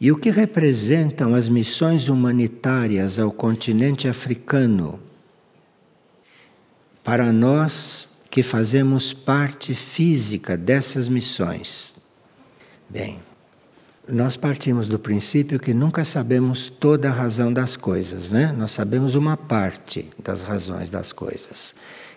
E 0.00 0.12
o 0.12 0.16
que 0.16 0.30
representam 0.30 1.34
as 1.34 1.48
missões 1.48 2.08
humanitárias 2.08 3.18
ao 3.18 3.32
continente 3.32 4.06
africano 4.06 5.00
para 7.02 7.32
nós 7.32 8.10
que 8.30 8.42
fazemos 8.42 9.14
parte 9.14 9.74
física 9.74 10.56
dessas 10.56 11.08
missões? 11.08 11.94
Bem, 12.90 13.20
nós 14.06 14.36
partimos 14.36 14.86
do 14.86 14.98
princípio 14.98 15.58
que 15.58 15.72
nunca 15.72 16.04
sabemos 16.04 16.68
toda 16.68 17.08
a 17.08 17.12
razão 17.12 17.50
das 17.50 17.76
coisas, 17.76 18.30
né? 18.30 18.54
Nós 18.56 18.72
sabemos 18.72 19.14
uma 19.14 19.36
parte 19.36 20.10
das 20.22 20.42
razões 20.42 20.90
das 20.90 21.12
coisas. 21.12 21.74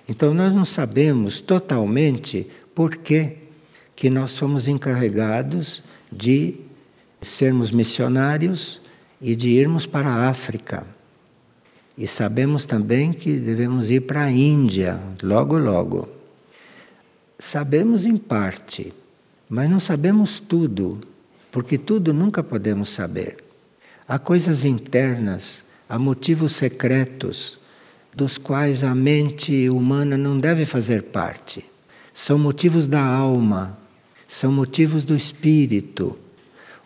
Então 0.08 0.34
nós 0.34 0.54
não 0.54 0.66
sabemos 0.66 1.40
totalmente 1.40 2.46
por 2.76 2.98
que 2.98 3.38
que 3.96 4.10
nós 4.10 4.38
fomos 4.38 4.68
encarregados 4.68 5.84
de 6.12 6.56
sermos 7.22 7.72
missionários 7.72 8.82
e 9.22 9.36
de 9.36 9.50
irmos 9.50 9.86
para 9.86 10.10
a 10.10 10.30
África. 10.30 10.86
E 11.98 12.08
sabemos 12.08 12.66
também 12.66 13.12
que 13.12 13.38
devemos 13.38 13.90
ir 13.90 14.02
para 14.02 14.24
a 14.24 14.32
Índia 14.32 15.00
logo, 15.22 15.58
logo. 15.58 16.08
Sabemos 17.38 18.06
em 18.06 18.18
parte, 18.18 18.94
Mas 19.52 19.68
não 19.68 19.80
sabemos 19.80 20.40
tudo, 20.40 21.00
porque 21.52 21.78
tudo 21.78 22.14
nunca 22.14 22.44
podemos 22.44 22.90
saber. 22.90 23.38
Há 24.08 24.20
coisas 24.20 24.64
internas, 24.64 25.64
há 25.90 25.98
motivos 25.98 26.54
secretos 26.54 27.60
dos 28.14 28.38
quais 28.38 28.84
a 28.84 28.94
mente 28.94 29.70
humana 29.70 30.18
não 30.18 30.40
deve 30.40 30.66
fazer 30.66 31.04
parte. 31.04 31.66
São 32.14 32.38
motivos 32.38 32.88
da 32.88 33.04
alma, 33.04 33.78
são 34.28 34.52
motivos 34.52 35.04
do 35.04 35.16
espírito, 35.16 36.16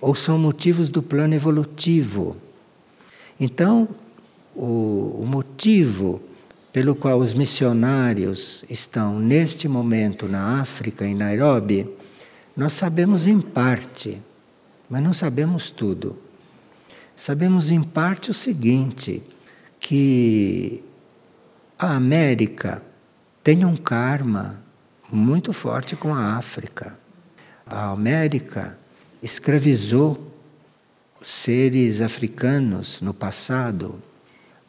ou 0.04 0.14
são 0.14 0.38
motivos 0.38 0.90
do 0.90 1.02
plano 1.02 1.34
evolutivo. 1.34 2.36
Então, 3.40 3.88
o, 4.54 5.22
o 5.22 5.26
motivo 5.26 6.22
pelo 6.74 6.94
qual 6.94 7.20
os 7.20 7.34
missionários 7.34 8.66
estão 8.70 9.18
neste 9.18 9.66
momento 9.66 10.28
na 10.28 10.60
África, 10.60 11.06
em 11.08 11.16
Nairobi, 11.16 11.90
nós 12.54 12.74
sabemos 12.74 13.26
em 13.28 13.40
parte, 13.40 14.22
mas 14.90 15.02
não 15.02 15.14
sabemos 15.14 15.70
tudo. 15.70 16.18
Sabemos 17.16 17.72
em 17.72 17.82
parte 17.82 18.30
o 18.30 18.34
seguinte: 18.34 19.24
que 19.80 20.84
a 21.80 21.96
América 21.96 22.84
tem 23.42 23.64
um 23.64 23.78
karma 23.78 24.62
muito 25.10 25.54
forte 25.54 25.96
com 25.96 26.14
a 26.14 26.36
África. 26.36 27.00
A 27.66 27.92
América 27.92 28.83
escravizou 29.24 30.34
seres 31.22 32.02
africanos 32.02 33.00
no 33.00 33.14
passado. 33.14 33.96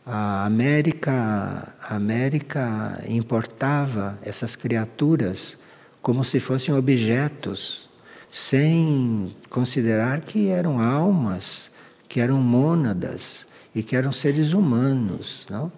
A 0.06 0.46
América, 0.46 1.74
a 1.82 1.96
América 1.96 3.02
importava 3.08 4.16
essas 4.22 4.54
criaturas 4.54 5.58
como 6.00 6.22
se 6.22 6.38
fossem 6.38 6.72
objetos, 6.72 7.88
sem 8.30 9.34
considerar 9.50 10.20
que 10.20 10.48
eram 10.48 10.78
almas, 10.78 11.72
que 12.08 12.20
eram 12.20 12.40
mônadas 12.40 13.48
e 13.74 13.82
que 13.82 13.96
eram 13.96 14.12
seres 14.12 14.52
humanos, 14.52 15.48
não? 15.50 15.72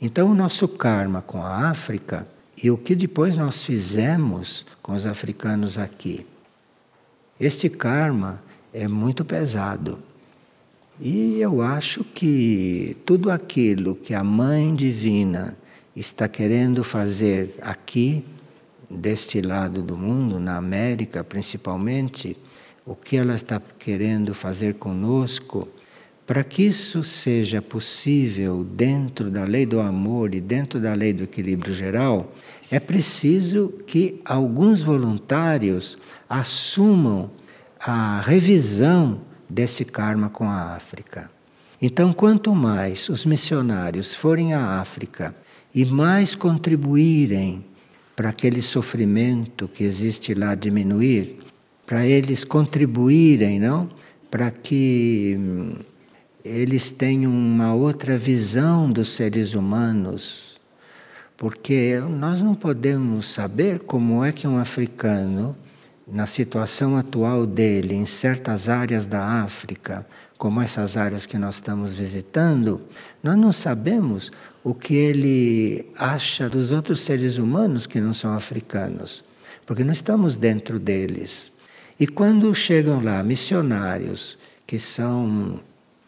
Então, 0.00 0.30
o 0.30 0.34
nosso 0.34 0.68
karma 0.68 1.20
com 1.20 1.42
a 1.42 1.68
África 1.68 2.26
e 2.62 2.70
o 2.70 2.78
que 2.78 2.94
depois 2.94 3.36
nós 3.36 3.64
fizemos 3.64 4.64
com 4.80 4.92
os 4.92 5.04
africanos 5.04 5.76
aqui. 5.76 6.26
Este 7.40 7.70
karma 7.70 8.42
é 8.70 8.86
muito 8.86 9.24
pesado. 9.24 9.98
E 11.00 11.40
eu 11.40 11.62
acho 11.62 12.04
que 12.04 12.94
tudo 13.06 13.30
aquilo 13.30 13.94
que 13.94 14.12
a 14.12 14.22
Mãe 14.22 14.74
Divina 14.74 15.56
está 15.96 16.28
querendo 16.28 16.84
fazer 16.84 17.54
aqui, 17.62 18.22
deste 18.90 19.40
lado 19.40 19.82
do 19.82 19.96
mundo, 19.96 20.38
na 20.38 20.56
América 20.56 21.24
principalmente, 21.24 22.36
o 22.84 22.94
que 22.94 23.16
ela 23.16 23.34
está 23.34 23.58
querendo 23.78 24.34
fazer 24.34 24.74
conosco, 24.74 25.66
para 26.26 26.44
que 26.44 26.62
isso 26.62 27.02
seja 27.02 27.62
possível 27.62 28.62
dentro 28.62 29.30
da 29.30 29.44
lei 29.44 29.64
do 29.64 29.80
amor 29.80 30.34
e 30.34 30.40
dentro 30.40 30.78
da 30.78 30.92
lei 30.92 31.14
do 31.14 31.24
equilíbrio 31.24 31.72
geral, 31.72 32.32
é 32.70 32.78
preciso 32.78 33.74
que 33.86 34.20
alguns 34.24 34.82
voluntários 34.82 35.98
assumam 36.28 37.30
a 37.80 38.20
revisão 38.20 39.22
desse 39.48 39.84
karma 39.84 40.30
com 40.30 40.48
a 40.48 40.76
África. 40.76 41.30
Então, 41.82 42.12
quanto 42.12 42.54
mais 42.54 43.08
os 43.08 43.24
missionários 43.24 44.14
forem 44.14 44.52
à 44.54 44.80
África 44.80 45.34
e 45.74 45.84
mais 45.84 46.34
contribuírem 46.34 47.64
para 48.14 48.28
aquele 48.28 48.60
sofrimento 48.60 49.66
que 49.66 49.82
existe 49.82 50.34
lá 50.34 50.54
diminuir, 50.54 51.38
para 51.86 52.06
eles 52.06 52.44
contribuírem, 52.44 53.58
não? 53.58 53.88
Para 54.30 54.50
que 54.50 55.36
hum, 55.38 55.74
eles 56.44 56.90
têm 56.90 57.26
uma 57.26 57.74
outra 57.74 58.16
visão 58.16 58.92
dos 58.92 59.10
seres 59.10 59.54
humanos, 59.54 60.49
porque 61.40 61.98
nós 62.06 62.42
não 62.42 62.54
podemos 62.54 63.26
saber 63.26 63.78
como 63.78 64.22
é 64.22 64.30
que 64.30 64.46
um 64.46 64.58
africano, 64.58 65.56
na 66.06 66.26
situação 66.26 66.98
atual 66.98 67.46
dele, 67.46 67.94
em 67.94 68.04
certas 68.04 68.68
áreas 68.68 69.06
da 69.06 69.24
África, 69.42 70.06
como 70.36 70.60
essas 70.60 70.98
áreas 70.98 71.24
que 71.24 71.38
nós 71.38 71.54
estamos 71.54 71.94
visitando, 71.94 72.82
nós 73.22 73.38
não 73.38 73.52
sabemos 73.52 74.30
o 74.62 74.74
que 74.74 74.94
ele 74.94 75.86
acha 75.96 76.46
dos 76.46 76.72
outros 76.72 77.00
seres 77.00 77.38
humanos 77.38 77.86
que 77.86 78.02
não 78.02 78.12
são 78.12 78.34
africanos, 78.34 79.24
porque 79.64 79.82
não 79.82 79.94
estamos 79.94 80.36
dentro 80.36 80.78
deles. 80.78 81.50
E 81.98 82.06
quando 82.06 82.54
chegam 82.54 83.02
lá 83.02 83.22
missionários 83.22 84.36
que 84.66 84.78
são 84.78 85.58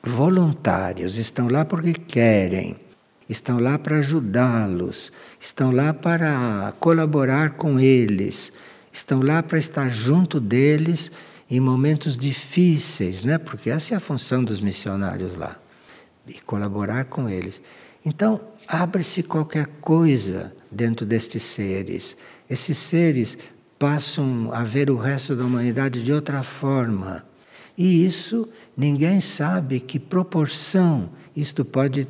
voluntários, 0.02 1.16
estão 1.16 1.48
lá 1.48 1.64
porque 1.64 1.94
querem, 1.94 2.76
estão 3.32 3.58
lá 3.58 3.78
para 3.78 3.98
ajudá-los, 3.98 5.10
estão 5.40 5.72
lá 5.72 5.92
para 5.92 6.72
colaborar 6.78 7.50
com 7.50 7.80
eles, 7.80 8.52
estão 8.92 9.20
lá 9.20 9.42
para 9.42 9.58
estar 9.58 9.88
junto 9.88 10.38
deles 10.38 11.10
em 11.50 11.60
momentos 11.60 12.16
difíceis, 12.16 13.22
né? 13.22 13.38
Porque 13.38 13.70
essa 13.70 13.94
é 13.94 13.96
a 13.96 14.00
função 14.00 14.44
dos 14.44 14.60
missionários 14.60 15.34
lá, 15.36 15.58
e 16.26 16.40
colaborar 16.40 17.06
com 17.06 17.28
eles. 17.28 17.60
Então, 18.04 18.40
abre-se 18.66 19.22
qualquer 19.22 19.66
coisa 19.80 20.54
dentro 20.70 21.04
destes 21.04 21.42
seres. 21.42 22.16
Esses 22.48 22.78
seres 22.78 23.36
passam 23.78 24.50
a 24.52 24.62
ver 24.62 24.90
o 24.90 24.96
resto 24.96 25.34
da 25.34 25.44
humanidade 25.44 26.04
de 26.04 26.12
outra 26.12 26.42
forma. 26.42 27.24
E 27.76 28.04
isso 28.04 28.48
ninguém 28.76 29.20
sabe 29.20 29.80
que 29.80 29.98
proporção 29.98 31.10
isto 31.34 31.64
pode 31.64 32.06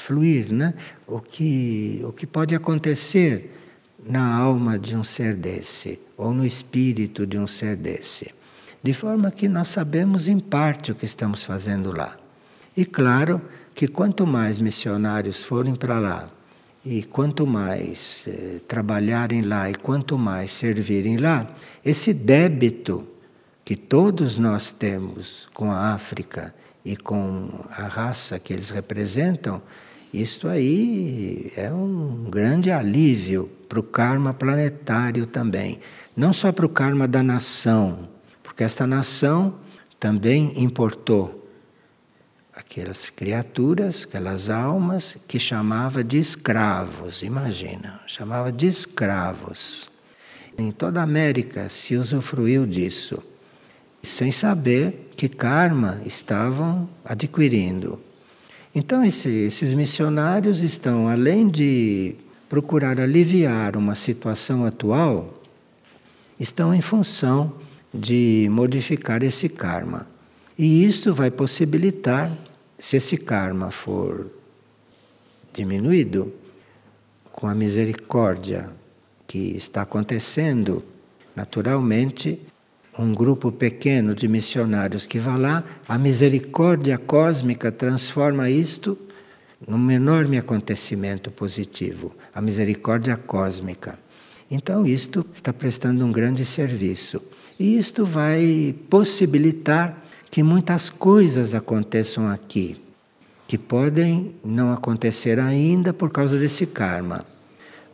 fluir, 0.00 0.52
né? 0.52 0.74
O 1.06 1.20
que, 1.20 2.00
o 2.04 2.12
que 2.12 2.26
pode 2.26 2.54
acontecer 2.54 3.56
na 4.04 4.34
alma 4.34 4.78
de 4.78 4.96
um 4.96 5.04
ser 5.04 5.34
desse, 5.34 6.00
ou 6.16 6.32
no 6.32 6.44
espírito 6.44 7.26
de 7.26 7.38
um 7.38 7.46
ser 7.46 7.76
desse. 7.76 8.34
De 8.82 8.92
forma 8.92 9.30
que 9.30 9.48
nós 9.48 9.68
sabemos 9.68 10.26
em 10.26 10.38
parte 10.38 10.90
o 10.90 10.94
que 10.94 11.04
estamos 11.04 11.42
fazendo 11.42 11.94
lá. 11.94 12.16
E 12.76 12.84
claro 12.84 13.40
que 13.74 13.86
quanto 13.86 14.26
mais 14.26 14.58
missionários 14.58 15.44
forem 15.44 15.74
para 15.74 15.98
lá, 15.98 16.28
e 16.84 17.02
quanto 17.04 17.46
mais 17.46 18.26
eh, 18.26 18.60
trabalharem 18.66 19.42
lá 19.42 19.70
e 19.70 19.74
quanto 19.74 20.16
mais 20.16 20.52
servirem 20.52 21.18
lá, 21.18 21.46
esse 21.84 22.14
débito 22.14 23.06
que 23.64 23.76
todos 23.76 24.38
nós 24.38 24.70
temos 24.70 25.48
com 25.52 25.70
a 25.70 25.92
África 25.92 26.54
e 26.84 26.96
com 26.96 27.50
a 27.70 27.82
raça 27.82 28.38
que 28.38 28.52
eles 28.52 28.70
representam, 28.70 29.60
isto 30.12 30.48
aí 30.48 31.52
é 31.56 31.72
um 31.72 32.26
grande 32.28 32.70
alívio 32.70 33.50
para 33.68 33.78
o 33.78 33.82
karma 33.82 34.34
planetário 34.34 35.26
também. 35.26 35.80
Não 36.16 36.32
só 36.32 36.50
para 36.50 36.66
o 36.66 36.68
karma 36.68 37.06
da 37.06 37.22
nação, 37.22 38.08
porque 38.42 38.64
esta 38.64 38.86
nação 38.86 39.54
também 39.98 40.52
importou 40.56 41.48
aquelas 42.52 43.08
criaturas, 43.08 44.04
aquelas 44.08 44.50
almas 44.50 45.16
que 45.28 45.38
chamava 45.38 46.02
de 46.02 46.18
escravos, 46.18 47.22
imagina, 47.22 48.00
chamava 48.06 48.50
de 48.50 48.66
escravos. 48.66 49.88
Em 50.58 50.72
toda 50.72 51.00
a 51.00 51.04
América 51.04 51.68
se 51.68 51.96
usufruiu 51.96 52.66
disso 52.66 53.22
sem 54.02 54.32
saber 54.32 55.10
que 55.16 55.28
karma 55.28 56.00
estavam 56.04 56.88
adquirindo. 57.04 58.00
Então, 58.74 59.04
esse, 59.04 59.28
esses 59.28 59.72
missionários 59.72 60.62
estão, 60.62 61.08
além 61.08 61.48
de 61.48 62.14
procurar 62.48 63.00
aliviar 63.00 63.76
uma 63.76 63.94
situação 63.94 64.64
atual, 64.64 65.40
estão 66.38 66.72
em 66.72 66.80
função 66.80 67.52
de 67.92 68.48
modificar 68.50 69.22
esse 69.22 69.48
karma. 69.48 70.06
E 70.56 70.84
isto 70.84 71.12
vai 71.12 71.30
possibilitar, 71.30 72.32
se 72.78 72.96
esse 72.96 73.16
karma 73.16 73.70
for 73.70 74.30
diminuído, 75.52 76.32
com 77.32 77.48
a 77.48 77.54
misericórdia 77.54 78.70
que 79.26 79.56
está 79.56 79.82
acontecendo, 79.82 80.84
naturalmente 81.34 82.40
um 83.00 83.14
grupo 83.14 83.50
pequeno 83.50 84.14
de 84.14 84.28
missionários 84.28 85.06
que 85.06 85.18
vá 85.18 85.34
lá, 85.34 85.64
a 85.88 85.96
misericórdia 85.96 86.98
cósmica 86.98 87.72
transforma 87.72 88.50
isto 88.50 88.98
num 89.66 89.90
enorme 89.90 90.36
acontecimento 90.36 91.30
positivo, 91.30 92.14
a 92.34 92.42
misericórdia 92.42 93.16
cósmica. 93.16 93.98
Então, 94.50 94.84
isto 94.84 95.24
está 95.32 95.50
prestando 95.50 96.04
um 96.04 96.12
grande 96.12 96.44
serviço. 96.44 97.22
E 97.58 97.78
isto 97.78 98.04
vai 98.04 98.74
possibilitar 98.90 100.04
que 100.30 100.42
muitas 100.42 100.90
coisas 100.90 101.54
aconteçam 101.54 102.28
aqui, 102.28 102.80
que 103.48 103.56
podem 103.56 104.34
não 104.44 104.72
acontecer 104.72 105.38
ainda 105.38 105.92
por 105.92 106.10
causa 106.10 106.38
desse 106.38 106.66
karma. 106.66 107.24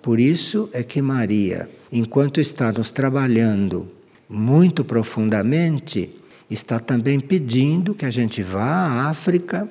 Por 0.02 0.18
isso 0.18 0.68
é 0.72 0.82
que 0.82 1.00
Maria, 1.00 1.68
enquanto 1.92 2.40
está 2.40 2.72
nos 2.72 2.90
trabalhando 2.90 3.95
muito 4.28 4.84
profundamente, 4.84 6.14
está 6.50 6.78
também 6.78 7.18
pedindo 7.20 7.94
que 7.94 8.04
a 8.04 8.10
gente 8.10 8.42
vá 8.42 8.64
à 8.64 9.08
África 9.08 9.68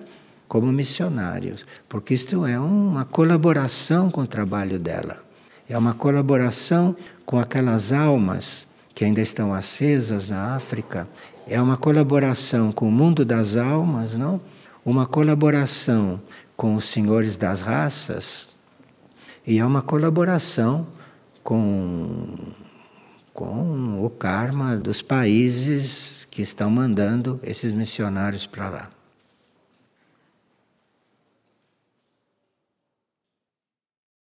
como 0.47 0.72
missionários, 0.72 1.66
porque 1.89 2.14
isto 2.14 2.45
é 2.45 2.60
uma 2.60 3.06
colaboração 3.06 4.12
com 4.12 4.22
o 4.22 4.28
trabalho 4.28 4.78
dela. 4.78 5.24
É 5.68 5.78
uma 5.78 5.93
colaboração 5.93 6.95
com 7.26 7.39
aquelas 7.39 7.91
almas 7.91 8.68
que 8.93 9.03
ainda 9.03 9.22
estão 9.22 9.53
acesas 9.53 10.30
na 10.30 10.56
África, 10.56 11.08
é 11.47 11.62
uma 11.62 11.78
colaboração 11.78 12.72
com 12.72 12.88
o 12.88 12.91
mundo 12.91 13.26
das 13.26 13.56
almas, 13.56 14.16
não? 14.16 14.39
Uma 14.86 15.06
colaboração 15.06 16.22
com 16.56 16.76
os 16.76 16.86
senhores 16.86 17.36
das 17.36 17.62
raças 17.62 18.49
e 19.45 19.60
é 19.60 19.66
uma 19.66 19.82
colaboração 19.82 20.88
com 21.43 22.28
com 23.36 24.03
o 24.03 24.09
karma 24.09 24.77
dos 24.77 25.01
países 25.01 26.25
que 26.31 26.41
estão 26.41 26.71
mandando 26.71 27.38
esses 27.43 27.73
missionários 27.73 28.47
para 28.47 28.69
lá. 28.69 28.94